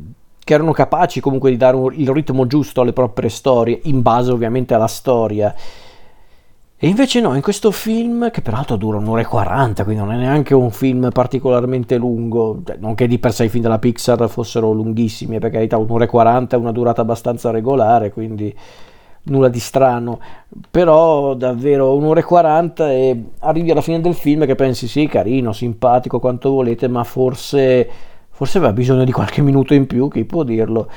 che 0.44 0.54
erano 0.54 0.72
capaci 0.72 1.20
comunque 1.20 1.50
di 1.50 1.58
dare 1.58 1.76
un, 1.76 1.94
il 1.94 2.10
ritmo 2.10 2.48
giusto 2.48 2.82
alle 2.82 2.94
proprie 2.94 3.30
storie, 3.30 3.80
in 3.84 4.02
base 4.02 4.32
ovviamente 4.32 4.74
alla 4.74 4.88
storia. 4.88 5.54
E 6.80 6.88
invece 6.88 7.22
no, 7.22 7.34
in 7.34 7.42
questo 7.42 7.72
film, 7.72 8.30
che 8.30 8.44
peraltro 8.44 8.76
dura 8.76 8.98
un'ora 8.98 9.22
e 9.22 9.26
40, 9.26 9.84
quindi 9.84 10.00
non 10.00 10.14
è 10.14 10.18
neanche 10.18 10.54
un 10.54 10.70
film 10.70 11.10
particolarmente 11.12 11.98
lungo, 11.98 12.62
cioè, 12.64 12.78
non 12.80 12.94
che 12.94 13.08
di 13.08 13.18
per 13.18 13.34
sé 13.34 13.46
i 13.46 13.50
film 13.50 13.64
della 13.64 13.80
Pixar 13.80 14.30
fossero 14.30 14.72
lunghissimi, 14.74 15.40
per 15.40 15.50
carità, 15.50 15.78
un'ora 15.78 16.04
e 16.04 16.08
40 16.08 16.56
è 16.56 16.60
una 16.60 16.72
durata 16.72 17.02
abbastanza 17.02 17.50
regolare, 17.50 18.12
quindi 18.12 18.56
nulla 19.24 19.50
di 19.50 19.60
strano, 19.60 20.20
però 20.70 21.34
davvero 21.34 21.96
un'ora 21.96 22.20
e 22.20 22.24
40 22.24 22.92
e 22.92 23.24
arrivi 23.40 23.72
alla 23.72 23.82
fine 23.82 24.00
del 24.00 24.14
film 24.14 24.46
che 24.46 24.54
pensi 24.54 24.88
sì, 24.88 25.08
carino, 25.08 25.54
simpatico, 25.54 26.20
quanto 26.20 26.52
volete, 26.52 26.88
ma 26.88 27.04
forse, 27.04 27.90
forse 28.30 28.60
aveva 28.60 28.74
bisogno 28.74 29.04
di 29.04 29.12
qualche 29.12 29.42
minuto 29.42 29.74
in 29.74 29.88
più, 29.88 30.10
chi 30.10 30.26
può 30.26 30.44
dirlo? 30.44 30.88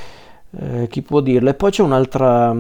Eh, 0.59 0.89
chi 0.89 1.01
può 1.01 1.21
dirlo? 1.21 1.49
E 1.49 1.55
poi 1.55 1.71
c'è 1.71 1.83
un'altra 1.83 2.55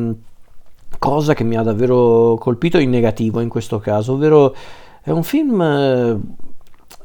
cosa 1.00 1.32
che 1.32 1.44
mi 1.44 1.56
ha 1.56 1.62
davvero 1.62 2.36
colpito 2.38 2.78
in 2.78 2.90
negativo 2.90 3.40
in 3.40 3.48
questo 3.48 3.78
caso, 3.78 4.12
ovvero 4.12 4.54
è 5.02 5.10
un 5.10 5.22
film 5.22 5.60
eh, 5.62 6.20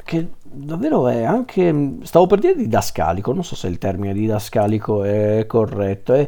che 0.04 0.32
davvero 0.44 1.08
è 1.08 1.24
anche, 1.24 1.98
stavo 2.04 2.28
per 2.28 2.40
dire 2.40 2.56
didascalico, 2.56 3.32
non 3.32 3.46
so 3.46 3.56
se 3.56 3.68
il 3.68 3.78
termine 3.78 4.14
didascalico 4.14 5.04
è 5.04 5.46
corretto, 5.48 6.14
è, 6.14 6.28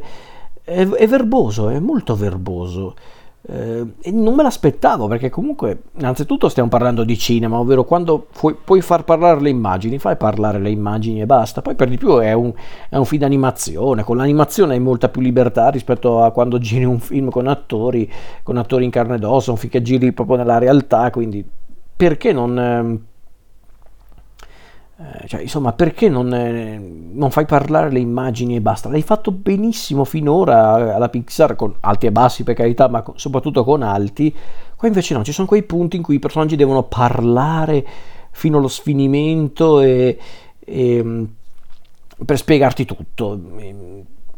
è, 0.63 0.87
è 0.87 1.07
verboso, 1.07 1.67
è 1.67 1.79
molto 1.79 2.15
verboso. 2.15 2.95
Eh, 3.49 3.85
e 4.01 4.11
non 4.11 4.35
me 4.35 4.43
l'aspettavo 4.43 5.07
perché 5.07 5.29
comunque 5.29 5.83
innanzitutto 5.97 6.49
stiamo 6.49 6.67
parlando 6.67 7.05
di 7.05 7.17
cinema 7.17 7.57
ovvero 7.59 7.85
quando 7.85 8.27
fu- 8.31 8.57
puoi 8.61 8.81
far 8.81 9.05
parlare 9.05 9.39
le 9.39 9.49
immagini 9.49 9.99
fai 9.99 10.17
parlare 10.17 10.59
le 10.59 10.69
immagini 10.69 11.21
e 11.21 11.25
basta. 11.25 11.61
Poi 11.61 11.75
per 11.75 11.87
di 11.87 11.97
più 11.97 12.17
è 12.17 12.33
un, 12.33 12.53
è 12.89 12.97
un 12.97 13.05
film 13.05 13.21
d'animazione 13.21 14.03
con 14.03 14.17
l'animazione 14.17 14.73
hai 14.73 14.79
molta 14.79 15.09
più 15.09 15.21
libertà 15.21 15.69
rispetto 15.69 16.23
a 16.23 16.31
quando 16.31 16.57
giri 16.59 16.83
un 16.83 16.99
film 16.99 17.29
con 17.29 17.47
attori 17.47 18.11
con 18.43 18.57
attori 18.57 18.83
in 18.85 18.91
carne 18.91 19.15
ed 19.15 19.23
ossa 19.23 19.51
un 19.51 19.57
film 19.57 19.71
che 19.71 19.81
giri 19.81 20.11
proprio 20.11 20.37
nella 20.37 20.57
realtà 20.57 21.09
quindi 21.11 21.45
perché 21.95 22.31
non 22.31 22.59
ehm, 22.59 23.05
eh, 24.99 25.27
cioè, 25.27 25.41
insomma, 25.41 25.73
perché 25.73 26.09
non, 26.09 26.33
eh, 26.33 26.79
non, 26.79 27.29
fai 27.29 27.45
parlare 27.45 27.91
le 27.91 27.99
immagini 27.99 28.55
e 28.55 28.61
basta? 28.61 28.89
L'hai 28.89 29.03
fatto 29.03 29.31
benissimo 29.31 30.03
finora 30.05 30.95
alla 30.95 31.09
Pixar, 31.09 31.55
con 31.55 31.75
alti 31.81 32.07
e 32.07 32.11
bassi 32.11 32.43
per 32.43 32.55
carità, 32.55 32.87
ma 32.87 33.03
soprattutto 33.15 33.63
con 33.63 33.83
alti. 33.83 34.33
Qua 34.75 34.87
invece 34.87 35.13
no, 35.13 35.23
ci 35.23 35.31
sono 35.31 35.47
quei 35.47 35.61
punti 35.63 35.97
in 35.97 36.01
cui 36.01 36.15
i 36.15 36.19
personaggi 36.19 36.55
devono 36.55 36.83
parlare 36.83 37.85
fino 38.31 38.57
allo 38.57 38.67
sfinimento 38.67 39.81
e, 39.81 40.17
e, 40.59 41.03
mm, 41.03 41.23
per 42.25 42.37
spiegarti 42.37 42.85
tutto 42.85 43.39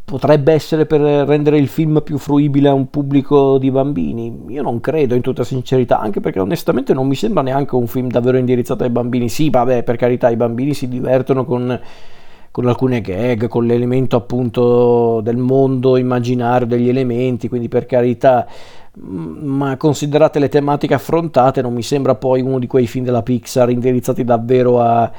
potrebbe 0.10 0.54
essere 0.54 0.88
per 0.88 1.02
rendere 1.02 1.60
il 1.60 1.68
film 1.68 2.02
più 2.04 2.18
fruibile 2.18 2.68
a 2.68 2.74
un 2.74 2.90
pubblico 2.90 3.60
di 3.60 3.70
bambini. 3.70 4.46
Io 4.48 4.64
non 4.64 4.80
credo, 4.80 5.14
in 5.14 5.22
tutta 5.22 5.44
sincerità, 5.44 6.00
anche 6.00 6.20
perché 6.20 6.40
onestamente 6.40 6.96
non 6.96 7.08
mi 7.08 7.14
sembra 7.14 7.44
neanche 7.44 7.76
un 7.76 7.86
film 7.86 8.10
davvero 8.10 8.38
indirizzato 8.38 8.84
ai 8.84 8.90
bambini. 8.90 9.30
Sì, 9.30 9.52
vabbè, 9.52 9.84
per 9.84 9.98
carità, 9.98 10.30
i 10.30 10.36
bambini 10.36 10.74
si 10.74 10.88
divertono 10.88 11.46
con, 11.46 11.80
con 12.50 12.66
alcune 12.66 13.02
gag, 13.02 13.48
con 13.48 13.68
l'elemento 13.68 14.16
appunto 14.16 15.22
del 15.22 15.38
mondo 15.38 15.96
immaginario 15.96 16.66
degli 16.66 16.90
elementi, 16.90 17.48
quindi 17.48 17.70
per 17.70 17.86
carità 17.86 18.48
ma 19.02 19.78
considerate 19.78 20.40
le 20.40 20.50
tematiche 20.50 20.96
affrontate 20.96 21.62
non 21.62 21.74
mi 21.74 21.84
sembra 21.84 22.16
poi 22.16 22.42
uno 22.42 22.60
di 22.60 22.68
quei 22.68 22.86
film 22.86 23.06
della 23.06 23.22
Pixar 23.22 23.70
indirizzati 23.70 24.26
davvero 24.26 24.82
a, 24.82 25.10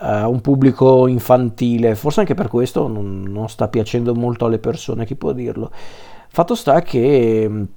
a 0.00 0.28
un 0.28 0.40
pubblico 0.40 1.06
infantile. 1.06 1.94
Forse 1.94 2.20
anche 2.20 2.34
per 2.34 2.48
questo 2.48 2.88
non, 2.88 3.22
non, 3.22 3.48
sta 3.48 3.68
piacendo 3.68 4.14
molto 4.14 4.46
alle 4.46 4.58
persone 4.58 5.04
chi 5.04 5.14
può 5.14 5.32
dirlo. 5.32 5.70
Fatto 6.28 6.54
sta 6.54 6.80
che 6.82 7.68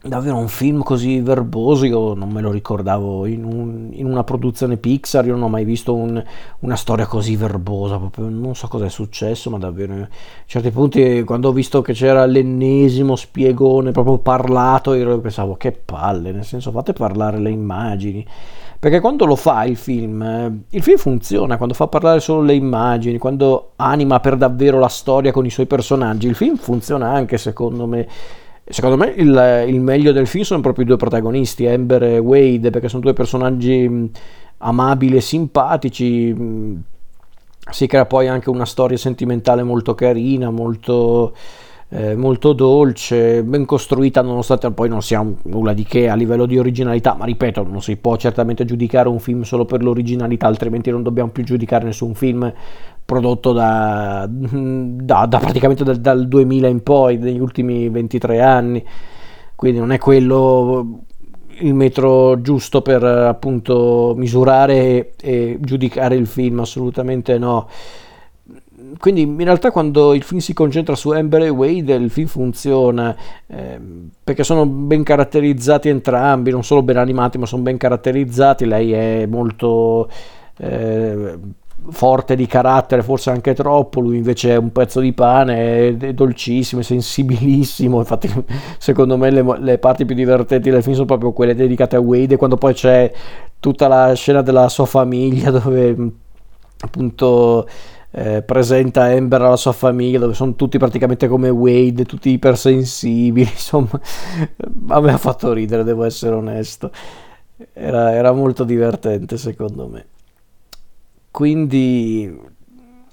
davvero 0.00 0.36
un 0.36 0.46
film 0.46 0.84
così 0.84 1.20
verboso 1.20 1.84
io 1.84 2.14
non 2.14 2.30
me 2.30 2.40
lo 2.40 2.52
ricordavo 2.52 3.26
in, 3.26 3.42
un, 3.42 3.88
in 3.92 4.06
una 4.06 4.22
produzione 4.22 4.76
Pixar 4.76 5.26
io 5.26 5.32
non 5.32 5.42
ho 5.42 5.48
mai 5.48 5.64
visto 5.64 5.92
un, 5.92 6.22
una 6.60 6.76
storia 6.76 7.06
così 7.06 7.34
verbosa 7.34 7.98
proprio 7.98 8.28
non 8.28 8.54
so 8.54 8.68
cosa 8.68 8.84
è 8.84 8.90
successo 8.90 9.50
ma 9.50 9.58
davvero 9.58 9.94
a 9.94 10.08
certi 10.46 10.70
punti 10.70 11.24
quando 11.24 11.48
ho 11.48 11.52
visto 11.52 11.82
che 11.82 11.94
c'era 11.94 12.24
l'ennesimo 12.26 13.16
spiegone 13.16 13.90
proprio 13.90 14.18
parlato 14.18 14.94
io 14.94 15.18
pensavo 15.18 15.56
che 15.56 15.72
palle 15.72 16.30
nel 16.30 16.44
senso 16.44 16.70
fate 16.70 16.92
parlare 16.92 17.40
le 17.40 17.50
immagini 17.50 18.24
perché 18.78 19.00
quando 19.00 19.24
lo 19.26 19.36
fa 19.36 19.64
il 19.64 19.76
film 19.76 20.22
eh, 20.22 20.76
il 20.76 20.82
film 20.82 20.96
funziona 20.96 21.56
quando 21.56 21.74
fa 21.74 21.88
parlare 21.88 22.20
solo 22.20 22.42
le 22.42 22.54
immagini 22.54 23.18
quando 23.18 23.72
anima 23.76 24.20
per 24.20 24.36
davvero 24.36 24.78
la 24.78 24.88
storia 24.88 25.32
con 25.32 25.44
i 25.44 25.50
suoi 25.50 25.66
personaggi 25.66 26.28
il 26.28 26.34
film 26.34 26.56
funziona 26.56 27.10
anche 27.10 27.38
secondo 27.38 27.86
me 27.86 28.06
Secondo 28.70 28.98
me 28.98 29.06
il, 29.16 29.64
il, 29.66 29.80
meglio 29.80 30.12
del 30.12 30.26
film 30.26 30.44
sono 30.44 30.60
proprio 30.60 30.84
i 30.84 30.86
due 30.86 30.98
protagonisti, 30.98 31.66
Amber 31.66 32.02
e 32.02 32.18
Wade, 32.18 32.68
perché 32.68 32.90
sono 32.90 33.00
due 33.00 33.14
personaggi 33.14 34.10
amabili 34.58 35.16
e 35.16 35.20
simpatici. 35.22 36.36
Si 37.70 37.86
crea 37.86 38.04
poi 38.04 38.28
anche 38.28 38.50
una 38.50 38.66
storia 38.66 38.98
sentimentale 38.98 39.62
molto 39.62 39.94
carina, 39.94 40.50
molto, 40.50 41.34
eh, 41.90 42.14
molto 42.14 42.52
dolce, 42.52 43.42
ben 43.42 43.64
costruita, 43.64 44.20
nonostante 44.20 44.70
poi 44.72 44.88
non 44.88 45.00
sia 45.00 45.24
nulla 45.44 45.72
di 45.72 45.84
che 45.84 46.08
a 46.08 46.14
livello 46.14 46.44
di 46.44 46.58
originalità. 46.58 47.14
Ma 47.14 47.24
ripeto, 47.24 47.62
non 47.62 47.80
si 47.80 47.96
può 47.96 48.16
certamente 48.16 48.64
giudicare 48.64 49.08
un 49.08 49.18
film 49.18 49.42
solo 49.42 49.64
per 49.64 49.82
l'originalità, 49.82 50.46
altrimenti 50.46 50.90
non 50.90 51.02
dobbiamo 51.02 51.30
più 51.30 51.44
giudicare 51.44 51.84
nessun 51.84 52.14
film 52.14 52.52
prodotto 53.04 53.52
da, 53.52 54.28
da, 54.28 55.24
da 55.26 55.38
praticamente 55.38 55.82
dal, 55.82 55.96
dal, 55.96 56.28
2000 56.28 56.68
in 56.68 56.82
poi, 56.82 57.16
negli 57.16 57.40
ultimi 57.40 57.88
23 57.88 58.40
anni, 58.42 58.84
quindi 59.54 59.78
non 59.78 59.92
è 59.92 59.98
quello 59.98 61.04
il 61.60 61.74
metro 61.74 62.40
giusto 62.42 62.82
per 62.82 63.02
appunto 63.02 64.12
misurare 64.16 64.74
e, 64.76 65.12
e 65.20 65.58
giudicare 65.60 66.16
il 66.16 66.26
film, 66.26 66.60
assolutamente 66.60 67.38
no. 67.38 67.66
Quindi 68.98 69.22
in 69.22 69.44
realtà 69.44 69.70
quando 69.70 70.14
il 70.14 70.22
film 70.22 70.40
si 70.40 70.54
concentra 70.54 70.94
su 70.94 71.10
Amber 71.10 71.42
e 71.42 71.48
Wade 71.48 71.94
il 71.94 72.10
film 72.10 72.26
funziona 72.26 73.14
eh, 73.46 73.80
perché 74.22 74.44
sono 74.44 74.66
ben 74.66 75.02
caratterizzati 75.02 75.88
entrambi, 75.88 76.50
non 76.50 76.64
solo 76.64 76.82
ben 76.82 76.96
animati 76.96 77.38
ma 77.38 77.46
sono 77.46 77.62
ben 77.62 77.76
caratterizzati, 77.76 78.64
lei 78.64 78.92
è 78.92 79.26
molto... 79.26 80.08
Eh, 80.56 81.38
forte 81.90 82.36
di 82.36 82.46
carattere, 82.46 83.02
forse 83.02 83.30
anche 83.30 83.54
troppo, 83.54 84.00
lui 84.00 84.16
invece 84.16 84.50
è 84.50 84.56
un 84.56 84.72
pezzo 84.72 85.00
di 85.00 85.12
pane, 85.12 85.96
è, 85.96 86.12
dolcissimo, 86.12 86.80
è 86.80 86.84
sensibilissimo, 86.84 87.98
infatti 87.98 88.30
secondo 88.78 89.16
me 89.16 89.30
le, 89.30 89.44
le, 89.60 89.78
parti 89.78 90.04
più 90.04 90.14
divertenti 90.14 90.70
del 90.70 90.82
film 90.82 90.94
sono 90.94 91.06
proprio 91.06 91.32
quelle 91.32 91.54
dedicate 91.54 91.96
a 91.96 92.00
Wade, 92.00 92.36
quando 92.36 92.56
poi 92.56 92.74
c'è 92.74 93.10
tutta 93.60 93.88
la 93.88 94.12
scena 94.14 94.42
della 94.42 94.68
sua 94.68 94.86
famiglia 94.86 95.50
dove 95.52 95.96
appunto 96.80 97.66
eh, 98.10 98.42
presenta 98.42 99.04
Amber 99.04 99.42
alla 99.42 99.56
sua 99.56 99.72
famiglia 99.72 100.18
dove 100.18 100.34
sono 100.34 100.54
tutti 100.54 100.78
praticamente 100.78 101.28
come 101.28 101.50
Wade, 101.50 102.04
tutti 102.04 102.30
ipersensibili, 102.30 103.48
insomma 103.50 104.00
a 104.88 105.00
me 105.00 105.12
ha 105.12 105.18
fatto 105.18 105.52
ridere, 105.52 105.84
devo 105.84 106.04
essere 106.04 106.34
onesto, 106.34 106.90
era, 107.72 108.12
era 108.14 108.32
molto 108.32 108.64
divertente 108.64 109.36
secondo 109.36 109.86
me. 109.88 110.06
Quindi, 111.30 112.36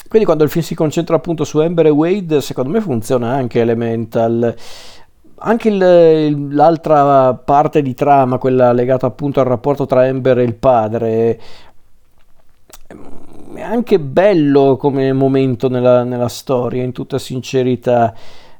quindi 0.07 0.25
quando 0.25 0.43
il 0.43 0.49
film 0.49 0.63
si 0.63 0.73
concentra 0.73 1.15
appunto 1.15 1.43
su 1.43 1.59
Amber 1.59 1.87
e 1.87 1.89
Wade, 1.89 2.41
secondo 2.41 2.71
me 2.71 2.81
funziona 2.81 3.33
anche 3.33 3.59
Elemental. 3.61 4.55
Anche 5.37 5.67
il, 5.67 6.55
l'altra 6.55 7.33
parte 7.35 7.81
di 7.81 7.93
trama, 7.93 8.37
quella 8.37 8.71
legata 8.71 9.05
appunto 9.05 9.41
al 9.41 9.45
rapporto 9.45 9.85
tra 9.85 10.07
Amber 10.07 10.39
e 10.39 10.43
il 10.43 10.55
padre, 10.55 11.39
è 13.55 13.61
anche 13.61 13.99
bello 13.99 14.77
come 14.77 15.11
momento 15.13 15.69
nella, 15.69 16.03
nella 16.03 16.27
storia, 16.27 16.83
in 16.83 16.91
tutta 16.91 17.17
sincerità. 17.17 18.13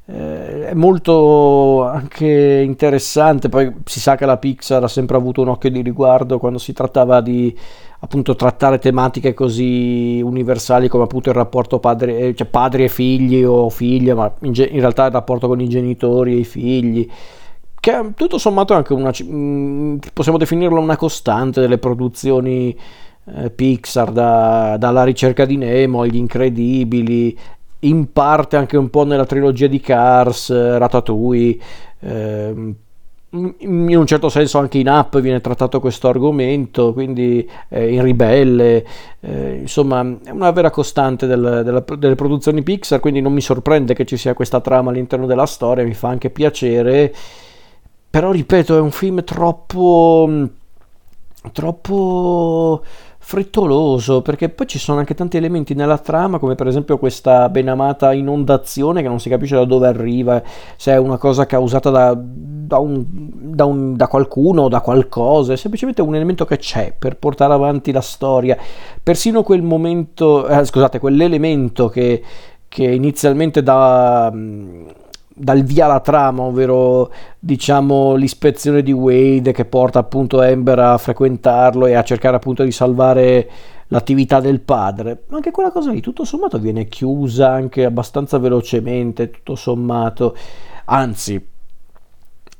Eh, 0.07 0.67
è 0.69 0.73
molto 0.73 1.83
anche 1.83 2.61
interessante, 2.63 3.49
poi 3.49 3.73
si 3.85 3.99
sa 3.99 4.15
che 4.15 4.25
la 4.25 4.37
Pixar 4.37 4.83
ha 4.83 4.87
sempre 4.87 5.17
avuto 5.17 5.41
un 5.41 5.49
occhio 5.49 5.71
di 5.71 5.81
riguardo 5.81 6.37
quando 6.37 6.59
si 6.59 6.73
trattava 6.73 7.21
di 7.21 7.57
appunto 7.99 8.35
trattare 8.35 8.77
tematiche 8.77 9.33
così 9.33 10.21
universali 10.23 10.87
come 10.87 11.05
appunto 11.05 11.29
il 11.29 11.35
rapporto 11.35 11.79
padre, 11.79 12.17
eh, 12.19 12.35
cioè 12.35 12.47
padri 12.47 12.83
e 12.83 12.89
figli 12.89 13.43
o 13.43 13.69
figlie, 13.69 14.13
ma 14.13 14.31
in, 14.41 14.53
ge- 14.53 14.69
in, 14.71 14.79
realtà 14.79 15.05
il 15.05 15.11
rapporto 15.11 15.47
con 15.47 15.59
i 15.59 15.67
genitori 15.67 16.33
e 16.33 16.37
i 16.37 16.43
figli, 16.45 17.09
che 17.79 17.91
è 17.91 18.05
tutto 18.15 18.37
sommato 18.37 18.75
anche 18.75 18.93
una, 18.93 19.11
mm, 19.23 19.97
possiamo 20.13 20.37
definirlo 20.37 20.79
una 20.79 20.97
costante 20.97 21.61
delle 21.61 21.79
produzioni 21.79 22.77
eh, 23.33 23.49
Pixar, 23.49 24.11
da, 24.11 24.77
dalla 24.77 25.03
ricerca 25.03 25.45
di 25.45 25.57
Nemo 25.57 26.01
agli 26.01 26.17
incredibili, 26.17 27.37
in 27.79 28.11
parte 28.11 28.55
anche 28.55 28.77
un 28.77 28.89
po' 28.89 29.03
nella 29.03 29.25
trilogia 29.25 29.67
di 29.67 29.79
Cars, 29.79 30.51
Ratatouille, 30.51 31.57
eh, 31.99 32.73
in 33.35 33.97
un 33.97 34.05
certo 34.05 34.29
senso 34.29 34.59
anche 34.59 34.77
in 34.77 34.87
app 34.87 35.17
viene 35.17 35.41
trattato 35.41 35.79
questo 35.79 36.07
argomento, 36.07 36.93
quindi 36.93 37.47
eh, 37.67 37.91
in 37.93 38.01
Ribelle, 38.01 38.85
eh, 39.19 39.57
insomma 39.59 40.01
è 40.23 40.29
una 40.29 40.51
vera 40.51 40.69
costante 40.69 41.27
del, 41.27 41.61
della, 41.63 41.83
delle 41.97 42.15
produzioni 42.15 42.63
Pixar, 42.63 42.99
quindi 42.99 43.21
non 43.21 43.33
mi 43.33 43.41
sorprende 43.41 43.93
che 43.93 44.05
ci 44.05 44.15
sia 44.15 44.33
questa 44.33 44.61
trama 44.61 44.91
all'interno 44.91 45.25
della 45.25 45.45
storia, 45.45 45.83
mi 45.83 45.93
fa 45.93 46.07
anche 46.07 46.29
piacere, 46.29 47.13
però 48.09 48.31
ripeto 48.31 48.77
è 48.77 48.79
un 48.79 48.91
film 48.91 49.23
troppo... 49.25 50.29
troppo 51.51 52.83
frettoloso 53.27 54.21
perché 54.21 54.49
poi 54.49 54.67
ci 54.67 54.77
sono 54.77 54.99
anche 54.99 55.15
tanti 55.15 55.35
elementi 55.35 55.73
nella 55.73 55.97
trama 55.97 56.37
come 56.37 56.53
per 56.53 56.67
esempio 56.67 56.99
questa 56.99 57.49
benamata 57.49 58.13
inondazione 58.13 59.01
che 59.01 59.07
non 59.07 59.19
si 59.19 59.29
capisce 59.29 59.55
da 59.55 59.65
dove 59.65 59.87
arriva 59.87 60.43
se 60.75 60.91
è 60.91 60.97
una 60.97 61.17
cosa 61.17 61.47
causata 61.47 61.89
da, 61.89 62.15
da, 62.15 62.77
un, 62.77 63.03
da, 63.09 63.65
un, 63.65 63.95
da 63.95 64.07
qualcuno 64.07 64.61
o 64.61 64.67
da 64.67 64.79
qualcosa 64.79 65.53
è 65.53 65.55
semplicemente 65.55 66.03
un 66.03 66.13
elemento 66.13 66.45
che 66.45 66.57
c'è 66.57 66.93
per 66.97 67.17
portare 67.17 67.53
avanti 67.53 67.91
la 67.91 68.01
storia. 68.01 68.55
Persino 69.01 69.41
quel 69.41 69.63
momento 69.63 70.47
eh, 70.47 70.63
scusate 70.63 70.99
quell'elemento 70.99 71.89
che, 71.89 72.21
che 72.67 72.83
inizialmente 72.83 73.63
da 73.63 74.31
dal 75.37 75.63
via 75.63 75.85
la 75.85 75.99
trama, 75.99 76.43
ovvero 76.43 77.11
diciamo 77.37 78.15
l'ispezione 78.15 78.81
di 78.81 78.93
Wade 78.93 79.51
che 79.51 79.65
porta 79.65 79.99
appunto 79.99 80.39
Amber 80.39 80.79
a 80.79 80.97
frequentarlo 80.97 81.85
e 81.87 81.93
a 81.93 82.03
cercare 82.03 82.37
appunto 82.37 82.63
di 82.63 82.71
salvare 82.71 83.49
l'attività 83.87 84.39
del 84.39 84.61
padre. 84.61 85.23
Anche 85.31 85.51
quella 85.51 85.71
cosa 85.71 85.91
lì 85.91 85.99
tutto 85.99 86.23
sommato 86.23 86.57
viene 86.57 86.87
chiusa 86.87 87.51
anche 87.51 87.83
abbastanza 87.83 88.37
velocemente, 88.37 89.29
tutto 89.29 89.55
sommato. 89.55 90.35
Anzi, 90.85 91.45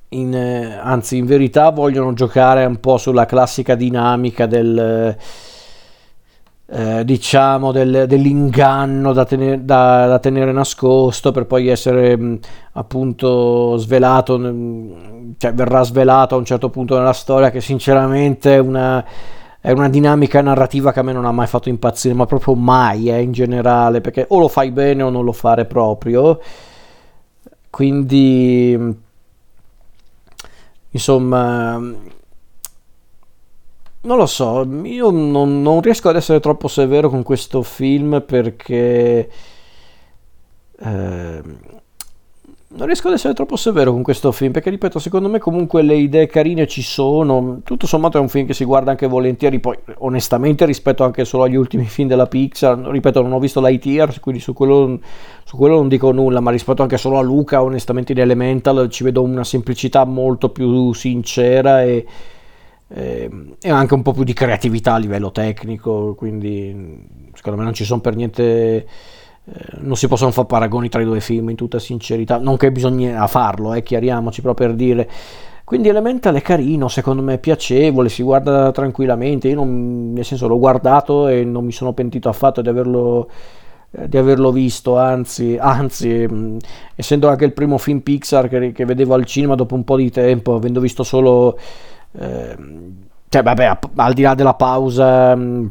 in, 0.09 0.35
eh, 0.35 0.73
anzi, 0.73 1.17
in 1.17 1.25
verità 1.25 1.69
vogliono 1.69 2.13
giocare 2.13 2.65
un 2.65 2.79
po' 2.81 2.97
sulla 2.97 3.25
classica 3.25 3.75
dinamica 3.75 4.45
del 4.45 5.15
eh, 6.67 7.05
diciamo 7.05 7.71
del, 7.71 8.05
dell'inganno 8.07 9.13
da 9.13 9.25
tenere, 9.25 9.63
da, 9.63 10.07
da 10.07 10.19
tenere, 10.19 10.51
nascosto 10.51 11.31
per 11.31 11.45
poi 11.45 11.67
essere 11.67 12.17
mh, 12.17 12.39
appunto 12.73 13.77
svelato 13.77 14.39
mh, 14.39 15.35
cioè 15.37 15.53
verrà 15.53 15.83
svelato 15.83 16.35
a 16.35 16.37
un 16.39 16.45
certo 16.45 16.69
punto 16.69 16.97
nella 16.97 17.13
storia 17.13 17.51
che 17.51 17.61
sinceramente 17.61 18.55
è 18.55 18.57
una, 18.57 19.05
è 19.61 19.71
una 19.71 19.89
dinamica 19.89 20.41
narrativa 20.41 20.91
che 20.91 20.99
a 20.99 21.03
me 21.03 21.13
non 21.13 21.25
ha 21.25 21.31
mai 21.31 21.47
fatto 21.47 21.69
impazzire 21.69 22.15
ma 22.15 22.25
proprio 22.25 22.55
mai 22.55 23.09
eh, 23.09 23.21
in 23.21 23.31
generale 23.31 24.01
perché 24.01 24.25
o 24.29 24.39
lo 24.39 24.47
fai 24.47 24.71
bene 24.71 25.03
o 25.03 25.09
non 25.09 25.23
lo 25.23 25.33
fare 25.33 25.65
proprio. 25.65 26.39
Quindi 27.69 28.95
insomma 30.91 31.79
non 34.05 34.17
lo 34.17 34.25
so, 34.25 34.65
io 34.83 35.09
non, 35.09 35.61
non, 35.61 35.81
riesco 35.81 36.09
ad 36.09 36.15
essere 36.15 36.39
troppo 36.39 36.67
severo 36.67 37.09
con 37.09 37.23
questo 37.23 37.61
film 37.63 38.23
perché 38.25 39.29
Eh, 40.77 41.41
non 42.67 42.87
riesco 42.87 43.07
ad 43.07 43.13
essere 43.13 43.33
troppo 43.33 43.55
severo 43.55 43.93
con 43.93 44.01
questo 44.01 44.33
film 44.33 44.51
perché 44.51 44.69
ripeto 44.69 44.99
secondo 44.99 45.29
me 45.29 45.39
comunque 45.39 45.81
le 45.81 45.95
idee 45.95 46.27
carine 46.27 46.67
ci 46.67 46.81
sono 46.81 47.61
tutto 47.63 47.87
sommato 47.87 48.17
è 48.17 48.21
un 48.21 48.27
film 48.27 48.45
che 48.45 48.53
si 48.53 48.65
guarda 48.65 48.91
anche 48.91 49.07
volentieri 49.07 49.59
poi 49.61 49.77
onestamente 49.99 50.65
rispetto 50.65 51.05
anche 51.05 51.23
solo 51.23 51.43
agli 51.43 51.55
ultimi 51.55 51.85
film 51.85 52.09
della 52.09 52.27
Pixar 52.27 52.77
ripeto 52.77 53.21
non 53.21 53.31
ho 53.31 53.39
visto 53.39 53.61
Lightyear 53.61 54.19
quindi 54.19 54.41
su 54.41 54.51
quello, 54.51 54.99
su 55.45 55.55
quello 55.55 55.75
non 55.75 55.87
dico 55.87 56.11
nulla 56.11 56.41
ma 56.41 56.51
rispetto 56.51 56.81
anche 56.81 56.97
solo 56.97 57.17
a 57.17 57.21
Luca 57.21 57.63
onestamente 57.63 58.11
in 58.11 58.19
Elemental 58.19 58.89
ci 58.89 59.05
vedo 59.05 59.21
una 59.21 59.45
semplicità 59.45 60.03
molto 60.03 60.49
più 60.49 60.91
sincera 60.91 61.81
e, 61.81 62.05
e, 62.87 63.29
e 63.61 63.69
anche 63.69 63.93
un 63.93 64.01
po' 64.01 64.13
più 64.13 64.23
di 64.23 64.33
creatività 64.33 64.93
a 64.93 64.97
livello 64.97 65.31
tecnico 65.31 66.13
quindi 66.15 67.29
secondo 67.33 67.57
me 67.57 67.65
non 67.65 67.73
ci 67.73 67.83
sono 67.83 68.01
per 68.01 68.15
niente 68.15 68.85
eh, 69.47 69.77
non 69.81 69.95
si 69.95 70.07
possono 70.07 70.31
fare 70.31 70.47
paragoni 70.47 70.89
tra 70.89 71.01
i 71.01 71.05
due 71.05 71.19
film 71.19 71.49
in 71.51 71.55
tutta 71.55 71.77
sincerità, 71.77 72.39
non 72.39 72.57
che 72.57 72.71
bisogna 72.71 73.27
farlo, 73.27 73.73
eh, 73.73 73.83
chiariamoci 73.83 74.41
proprio 74.41 74.67
per 74.67 74.75
dire. 74.75 75.09
Quindi 75.63 75.87
Elemental 75.89 76.35
è 76.35 76.41
carino, 76.41 76.87
secondo 76.87 77.21
me 77.21 77.35
è 77.35 77.39
piacevole, 77.39 78.09
si 78.09 78.23
guarda 78.23 78.71
tranquillamente, 78.71 79.47
io 79.47 79.55
non, 79.55 80.13
nel 80.13 80.25
senso 80.25 80.47
l'ho 80.47 80.59
guardato 80.59 81.27
e 81.27 81.43
non 81.43 81.63
mi 81.65 81.71
sono 81.71 81.93
pentito 81.93 82.29
affatto 82.29 82.61
di 82.61 82.69
averlo, 82.69 83.29
eh, 83.91 84.07
di 84.09 84.17
averlo 84.17 84.51
visto, 84.51 84.97
anzi, 84.97 85.57
anzi 85.59 86.25
mm, 86.27 86.57
essendo 86.95 87.27
anche 87.29 87.45
il 87.45 87.53
primo 87.53 87.77
film 87.77 87.99
Pixar 87.99 88.47
che, 88.47 88.71
che, 88.71 88.85
vedevo 88.85 89.13
al 89.13 89.25
cinema 89.25 89.55
dopo 89.55 89.75
un 89.75 89.83
po' 89.83 89.97
di 89.97 90.09
tempo, 90.11 90.55
avendo 90.55 90.79
visto 90.79 91.03
solo, 91.03 91.57
cioè 93.29 93.43
vabbè, 93.43 93.77
al 93.95 94.13
di 94.13 94.21
là 94.21 94.33
della 94.35 94.53
pausa... 94.53 95.35
Mm, 95.35 95.67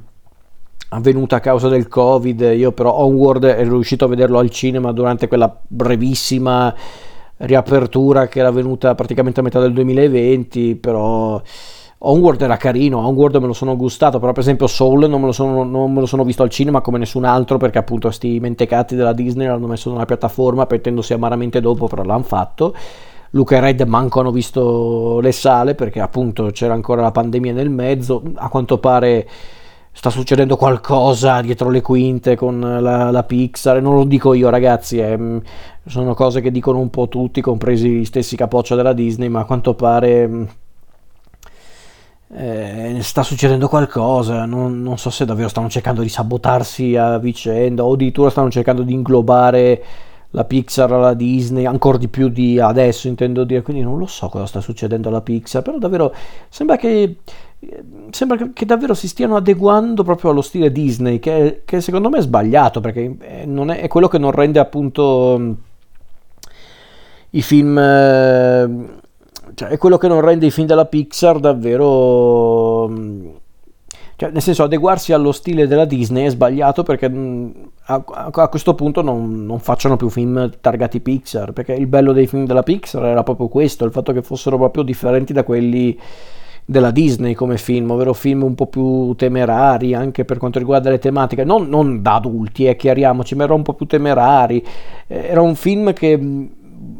avvenuta 0.95 1.37
a 1.37 1.41
causa 1.41 1.69
del 1.69 1.89
covid 1.89 2.53
io 2.57 2.71
però 2.71 2.93
Onward 2.93 3.43
ero 3.43 3.71
riuscito 3.71 4.05
a 4.05 4.09
vederlo 4.09 4.39
al 4.39 4.49
cinema 4.51 4.93
durante 4.93 5.27
quella 5.27 5.53
brevissima 5.67 6.73
riapertura 7.39 8.29
che 8.29 8.39
era 8.39 8.53
venuta 8.53 8.95
praticamente 8.95 9.41
a 9.41 9.43
metà 9.43 9.59
del 9.59 9.73
2020 9.73 10.77
però 10.77 11.43
Onward 12.07 12.43
era 12.43 12.59
carino, 12.59 12.99
Onward 12.99 13.37
me 13.37 13.47
lo 13.47 13.55
sono 13.55 13.77
gustato, 13.77 14.19
però 14.19 14.33
per 14.33 14.43
esempio 14.43 14.67
Soul 14.67 15.09
non 15.09 15.21
me 15.21 15.27
lo 15.27 15.33
sono, 15.33 15.89
me 15.89 16.01
lo 16.01 16.07
sono 16.07 16.23
visto 16.23 16.43
al 16.43 16.51
cinema 16.51 16.83
come 16.83 16.99
nessun 16.99 17.25
altro 17.25 17.57
perché 17.57 17.79
appunto 17.79 18.11
sti 18.11 18.41
mentecatti 18.41 18.95
della 18.95 19.15
Disney 19.15 19.47
l'hanno 19.47 19.67
messo 19.67 19.89
su 19.89 19.95
una 19.95 20.05
piattaforma 20.05 20.67
pentendosi 20.67 21.15
amaramente 21.15 21.61
dopo, 21.61 21.87
però 21.87 22.03
l'hanno 22.03 22.23
fatto. 22.23 22.75
Luca 23.35 23.57
e 23.57 23.61
Red 23.61 23.81
manco 23.83 24.21
hanno 24.21 24.31
visto 24.31 25.19
le 25.21 25.33
sale 25.33 25.75
perché 25.75 26.01
appunto 26.01 26.47
c'era 26.53 26.73
ancora 26.73 27.03
la 27.03 27.11
pandemia 27.11 27.53
nel 27.53 27.69
mezzo, 27.69 28.23
a 28.37 28.49
quanto 28.49 28.79
pare 28.79 29.29
sta 29.91 30.09
succedendo 30.11 30.57
qualcosa 30.57 31.41
dietro 31.41 31.69
le 31.69 31.81
quinte 31.81 32.37
con 32.37 32.61
la, 32.61 33.11
la 33.11 33.23
Pixar, 33.25 33.81
non 33.83 33.97
lo 33.97 34.05
dico 34.05 34.35
io 34.35 34.51
ragazzi, 34.51 34.99
eh, 34.99 35.41
sono 35.85 36.15
cose 36.15 36.41
che 36.41 36.53
dicono 36.53 36.79
un 36.79 36.91
po' 36.91 37.09
tutti, 37.09 37.41
compresi 37.41 37.89
gli 37.89 38.05
stessi 38.05 38.37
capoccia 38.37 38.77
della 38.77 38.93
Disney, 38.93 39.29
ma 39.29 39.41
a 39.41 39.45
quanto 39.45 39.75
pare 39.75 40.27
mm, 40.29 40.45
eh, 42.37 42.99
sta 43.01 43.25
succedendo 43.25 43.67
qualcosa, 43.67 44.45
non, 44.45 44.81
non, 44.81 44.97
so 44.97 45.11
se 45.11 45.25
davvero 45.25 45.49
stanno 45.49 45.69
cercando 45.69 46.03
di 46.03 46.09
sabotarsi 46.09 46.97
a 46.97 47.19
vicenda 47.19 47.85
o 47.85 47.95
addirittura 47.95 48.31
stanno 48.31 48.51
cercando 48.51 48.83
di 48.83 48.93
inglobare 48.93 49.83
la 50.35 50.45
Pixar 50.45 50.93
alla 50.93 51.15
Disney, 51.15 51.65
ancora 51.65 51.97
di 51.97 52.09
più 52.09 52.29
di 52.29 52.59
adesso 52.59 53.07
intendo 53.07 53.45
dire, 53.45 53.63
quindi 53.63 53.83
non 53.83 53.99
lo 53.99 54.07
so 54.07 54.29
cosa 54.29 54.47
sta 54.47 54.61
succedendo 54.61 55.09
alla 55.09 55.21
Pixar, 55.21 55.63
però 55.63 55.79
davvero 55.79 56.13
sembra 56.49 56.77
che 56.77 57.19
sembra 58.11 58.51
che 58.53 58.67
davvero 58.67 58.95
si 58.95 59.09
stiano 59.09 59.37
adeguando 59.37 60.03
proprio 60.03 60.31
allo 60.31 60.43
stile 60.43 60.73
Disney, 60.73 61.19
che, 61.19 61.63
che 61.65 61.81
secondo 61.81 62.09
me 62.11 62.19
è 62.19 62.23
sbagliato, 62.23 62.81
perché 62.81 63.17
è, 63.19 63.47
è, 63.47 63.89
quello 63.89 64.09
che 64.09 64.19
non 64.19 64.33
rende 64.33 64.59
appunto 64.59 65.57
i 67.31 67.43
film... 67.43 67.77
Cioè, 69.55 69.69
è 69.69 69.79
quello 69.79 69.99
che 69.99 70.09
non 70.09 70.21
rende 70.21 70.47
i 70.47 70.51
film 70.51 70.67
della 70.67 70.87
Pixar 70.87 71.39
davvero... 71.39 72.91
Cioè, 74.25 74.33
nel 74.33 74.41
senso, 74.41 74.63
adeguarsi 74.63 75.13
allo 75.13 75.33
stile 75.33 75.67
della 75.67 75.85
Disney 75.85 76.25
è 76.25 76.31
sbagliato 76.31 76.83
perché 76.83 77.13
a, 77.83 78.05
a 78.07 78.49
questo 78.49 78.75
punto 78.75 79.03
non, 79.03 79.45
non, 79.45 79.59
facciano 79.59 79.97
più 79.97 80.09
film 80.09 80.51
targati 80.63 81.01
Pixar, 81.01 81.53
perché 81.53 81.75
il 81.75 81.87
bello 81.87 82.13
dei 82.13 82.27
film 82.27 82.47
della 82.47 82.63
Pixar 82.63 83.05
era 83.05 83.23
proprio 83.23 83.49
questo, 83.49 83.85
il 83.85 83.93
fatto 83.93 84.15
che 84.15 84.23
fossero 84.23 84.57
proprio 84.57 84.83
differenti 84.83 85.35
da 85.35 85.45
quelli 85.45 85.99
della 86.65 86.91
Disney 86.91 87.35
come 87.35 87.59
film, 87.59 87.91
ovvero 87.91 88.15
film 88.15 88.45
un 88.45 88.55
po' 88.55 88.69
più 88.69 89.13
temerari 89.15 89.93
anche 89.93 90.25
per 90.25 90.39
quanto 90.39 90.59
riguarda 90.59 90.89
le 90.89 90.99
tematiche, 90.99 91.45
non, 91.45 91.69
non 91.69 92.01
da 92.01 92.15
adulti, 92.15 92.65
eh, 92.65 92.77
chiariamoci, 92.77 93.35
ma 93.35 93.45
era 93.45 93.53
un 93.53 93.63
po' 93.63 93.75
più 93.75 93.85
temerari. 93.85 94.65
Eh, 95.07 95.27
era 95.27 95.43
un 95.43 95.55
film 95.55 95.93
che 95.93 96.17
mm, 96.17 96.45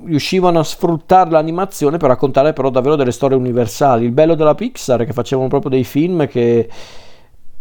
riuscivano 0.05 0.59
a 0.59 0.65
sfruttare 0.65 1.31
l'animazione 1.31 1.97
per 1.97 2.11
raccontare 2.11 2.53
però 2.53 2.69
davvero 2.69 2.97
delle 2.97 3.13
storie 3.13 3.39
universali. 3.39 4.05
Il 4.05 4.13
bello 4.13 4.35
della 4.35 4.55
Pixar 4.55 5.01
è 5.01 5.07
che 5.07 5.15
facevano 5.15 5.49
proprio 5.49 5.71
dei 5.71 5.85
film 5.85 6.27
che 6.27 6.69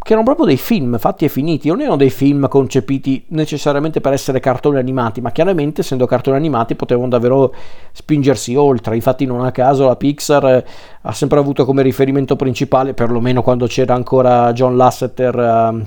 che 0.03 0.11
erano 0.11 0.25
proprio 0.25 0.45
dei 0.45 0.57
film 0.57 0.97
fatti 0.97 1.23
e 1.23 1.29
finiti, 1.29 1.69
non 1.69 1.79
erano 1.79 1.95
dei 1.95 2.09
film 2.09 2.49
concepiti 2.49 3.23
necessariamente 3.29 4.01
per 4.01 4.11
essere 4.11 4.41
cartoni 4.41 4.77
animati, 4.77 5.21
ma 5.21 5.31
chiaramente 5.31 5.79
essendo 5.79 6.05
cartoni 6.05 6.35
animati 6.35 6.75
potevano 6.75 7.07
davvero 7.07 7.53
spingersi 7.93 8.53
oltre. 8.55 8.95
Infatti 8.95 9.25
non 9.25 9.45
a 9.45 9.51
caso 9.51 9.87
la 9.87 9.95
Pixar 9.95 10.45
eh, 10.45 10.65
ha 11.03 11.11
sempre 11.13 11.39
avuto 11.39 11.63
come 11.63 11.81
riferimento 11.83 12.35
principale, 12.35 12.93
perlomeno 12.93 13.41
quando 13.41 13.65
c'era 13.65 13.95
ancora 13.95 14.51
John 14.51 14.75
Lasseter 14.75 15.39
a, 15.39 15.67
ehm, 15.69 15.85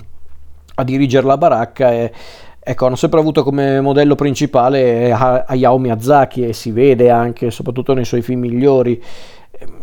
a 0.77 0.85
dirigere 0.85 1.27
la 1.27 1.37
baracca, 1.37 1.93
e, 1.93 2.11
ecco, 2.59 2.87
hanno 2.87 2.97
sempre 2.97 3.21
avuto 3.21 3.43
come 3.43 3.83
modello 3.83 4.15
principale 4.15 5.13
Hayao 5.13 5.77
Miyazaki 5.77 6.47
e 6.47 6.53
si 6.55 6.71
vede 6.71 7.11
anche, 7.11 7.51
soprattutto 7.51 7.93
nei 7.93 8.07
suoi 8.07 8.23
film 8.23 8.41
migliori 8.41 8.99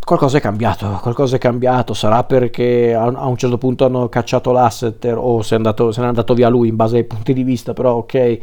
qualcosa 0.03 0.37
è 0.37 0.41
cambiato, 0.41 0.99
qualcosa 1.01 1.35
è 1.35 1.39
cambiato, 1.39 1.93
sarà 1.93 2.23
perché 2.23 2.93
a, 2.93 3.27
un 3.27 3.37
certo 3.37 3.57
punto 3.57 3.85
hanno 3.85 4.09
cacciato 4.09 4.51
l'asset 4.51 5.11
o 5.15 5.41
se, 5.41 5.55
andato, 5.55 5.91
se 5.91 6.01
n'è 6.01 6.07
andato 6.07 6.33
via 6.33 6.49
lui 6.49 6.67
in 6.67 6.75
base 6.75 6.97
ai 6.97 7.03
punti 7.05 7.33
di 7.33 7.43
vista, 7.43 7.73
però 7.73 7.95
ok, 7.95 8.39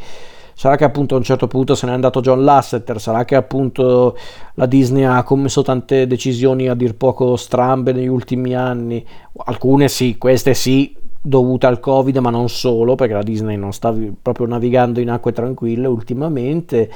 sarà 0.53 0.75
che 0.75 0.83
appunto 0.83 1.15
a 1.15 1.17
un 1.17 1.23
certo 1.23 1.47
punto 1.47 1.75
se 1.75 1.85
n'è 1.85 1.93
andato 1.93 2.21
John 2.21 2.43
Lasseter, 2.43 2.99
sarà 2.99 3.25
che 3.25 3.35
appunto 3.35 4.17
la 4.55 4.65
Disney 4.65 5.03
ha 5.03 5.23
commesso 5.23 5.61
tante 5.61 6.07
decisioni 6.07 6.67
a 6.67 6.73
dir 6.73 6.95
poco 6.95 7.35
strambe 7.35 7.93
negli 7.93 8.07
ultimi 8.07 8.55
anni, 8.55 9.05
alcune 9.45 9.87
sì, 9.87 10.17
queste 10.17 10.53
sì, 10.53 10.95
dovute 11.21 11.67
al 11.67 11.79
covid, 11.79 12.17
ma 12.17 12.31
non 12.31 12.49
solo, 12.49 12.95
perché 12.95 13.13
la 13.13 13.23
Disney 13.23 13.55
non 13.55 13.71
sta 13.71 13.95
proprio 14.21 14.47
navigando 14.47 14.99
in 14.99 15.09
acque 15.09 15.31
tranquille 15.31 15.87
ultimamente 15.87 16.89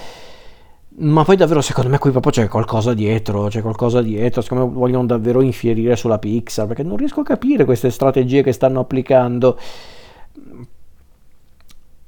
ma 0.98 1.24
poi 1.24 1.36
davvero 1.36 1.62
secondo 1.62 1.90
me 1.90 1.98
qui 1.98 2.12
proprio 2.12 2.32
c'è 2.32 2.48
qualcosa 2.48 2.94
dietro, 2.94 3.48
c'è 3.48 3.62
qualcosa 3.62 4.02
dietro, 4.02 4.42
secondo 4.42 4.68
me 4.68 4.74
vogliono 4.74 5.06
davvero 5.06 5.42
infierire 5.42 5.96
sulla 5.96 6.20
Pixar, 6.20 6.68
perché 6.68 6.84
non 6.84 6.98
riesco 6.98 7.22
a 7.22 7.24
capire 7.24 7.66
queste 7.66 7.90
strategie 7.90 8.44
che 8.44 8.52
stanno 8.54 8.80
applicando. 8.80 9.58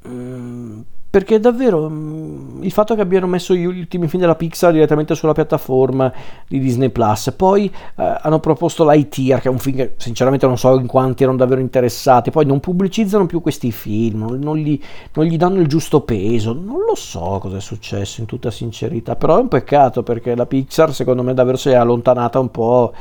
Mm, 0.08 0.80
perché 1.10 1.40
davvero 1.40 1.90
mm, 1.90 2.64
il 2.64 2.72
fatto 2.72 2.94
che 2.96 3.02
abbiano 3.02 3.28
messo 3.28 3.54
gli 3.54 3.66
ultimi 3.66 4.08
film 4.08 4.22
della 4.22 4.36
Pixar 4.36 4.74
direttamente 4.74 5.16
sulla 5.16 5.34
piattaforma 5.34 6.12
di 6.48 6.60
Disney 6.60 6.90
Plus, 6.90 7.34
poi 7.36 7.74
eh, 7.96 8.18
hanno 8.22 8.40
proposto 8.40 8.90
Lightyear, 8.90 9.40
che 9.40 9.48
è 9.48 9.52
un 9.52 9.60
film 9.60 9.78
che 9.78 9.94
sinceramente 9.98 10.46
non 10.46 10.58
so 10.58 10.78
in 10.78 10.88
quanti 10.88 11.24
erano 11.24 11.38
davvero 11.38 11.62
interessati, 11.62 12.30
poi 12.30 12.46
non 12.46 12.60
pubblicizzano 12.60 13.26
più 13.26 13.42
questi 13.42 13.72
film, 13.72 14.20
non, 14.20 14.40
non, 14.40 14.58
gli, 14.58 14.80
non 15.14 15.26
gli, 15.26 15.38
danno 15.38 15.60
il 15.60 15.68
giusto 15.68 16.02
peso, 16.02 16.54
non 16.54 16.84
lo 16.86 16.96
so 16.96 17.38
cosa 17.42 17.58
è 17.58 17.62
successo 17.62 18.20
in 18.20 18.28
tutta 18.28 18.52
sincerità, 18.52 19.16
però 19.16 19.38
è 19.38 19.42
un 19.42 19.48
peccato 19.48 20.04
perché 20.04 20.36
la 20.36 20.46
Pixar 20.46 20.94
secondo 20.94 21.24
me 21.24 21.34
davvero 21.34 21.58
si 21.58 21.70
è 21.70 21.76
allontanata 21.76 22.40
un 22.40 22.52
po'. 22.52 22.94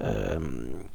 Ehm, 0.00 0.92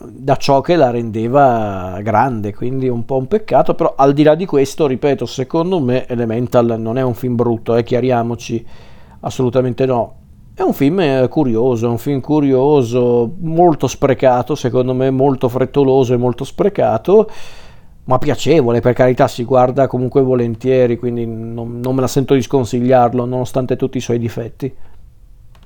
da 0.00 0.36
ciò 0.36 0.60
che 0.60 0.76
la 0.76 0.90
rendeva 0.90 1.98
grande, 2.02 2.54
quindi 2.54 2.88
un 2.88 3.04
po' 3.04 3.16
un 3.16 3.26
peccato, 3.26 3.74
però 3.74 3.94
al 3.96 4.12
di 4.12 4.22
là 4.22 4.36
di 4.36 4.46
questo, 4.46 4.86
ripeto, 4.86 5.26
secondo 5.26 5.80
me 5.80 6.06
Elemental 6.06 6.76
non 6.78 6.98
è 6.98 7.02
un 7.02 7.14
film 7.14 7.34
brutto, 7.34 7.74
eh, 7.74 7.82
chiariamoci, 7.82 8.64
assolutamente 9.20 9.86
no. 9.86 10.14
È 10.54 10.62
un 10.62 10.72
film 10.72 11.00
eh, 11.00 11.26
curioso, 11.28 11.86
è 11.86 11.88
un 11.88 11.98
film 11.98 12.20
curioso, 12.20 13.34
molto 13.40 13.88
sprecato, 13.88 14.54
secondo 14.54 14.94
me 14.94 15.10
molto 15.10 15.48
frettoloso 15.48 16.14
e 16.14 16.16
molto 16.16 16.44
sprecato, 16.44 17.28
ma 18.04 18.18
piacevole, 18.18 18.80
per 18.80 18.94
carità 18.94 19.26
si 19.26 19.44
guarda 19.44 19.88
comunque 19.88 20.22
volentieri, 20.22 20.96
quindi 20.96 21.26
non, 21.26 21.80
non 21.80 21.94
me 21.94 22.00
la 22.00 22.06
sento 22.06 22.34
di 22.34 22.42
sconsigliarlo, 22.42 23.24
nonostante 23.24 23.76
tutti 23.76 23.98
i 23.98 24.00
suoi 24.00 24.18
difetti. 24.18 24.72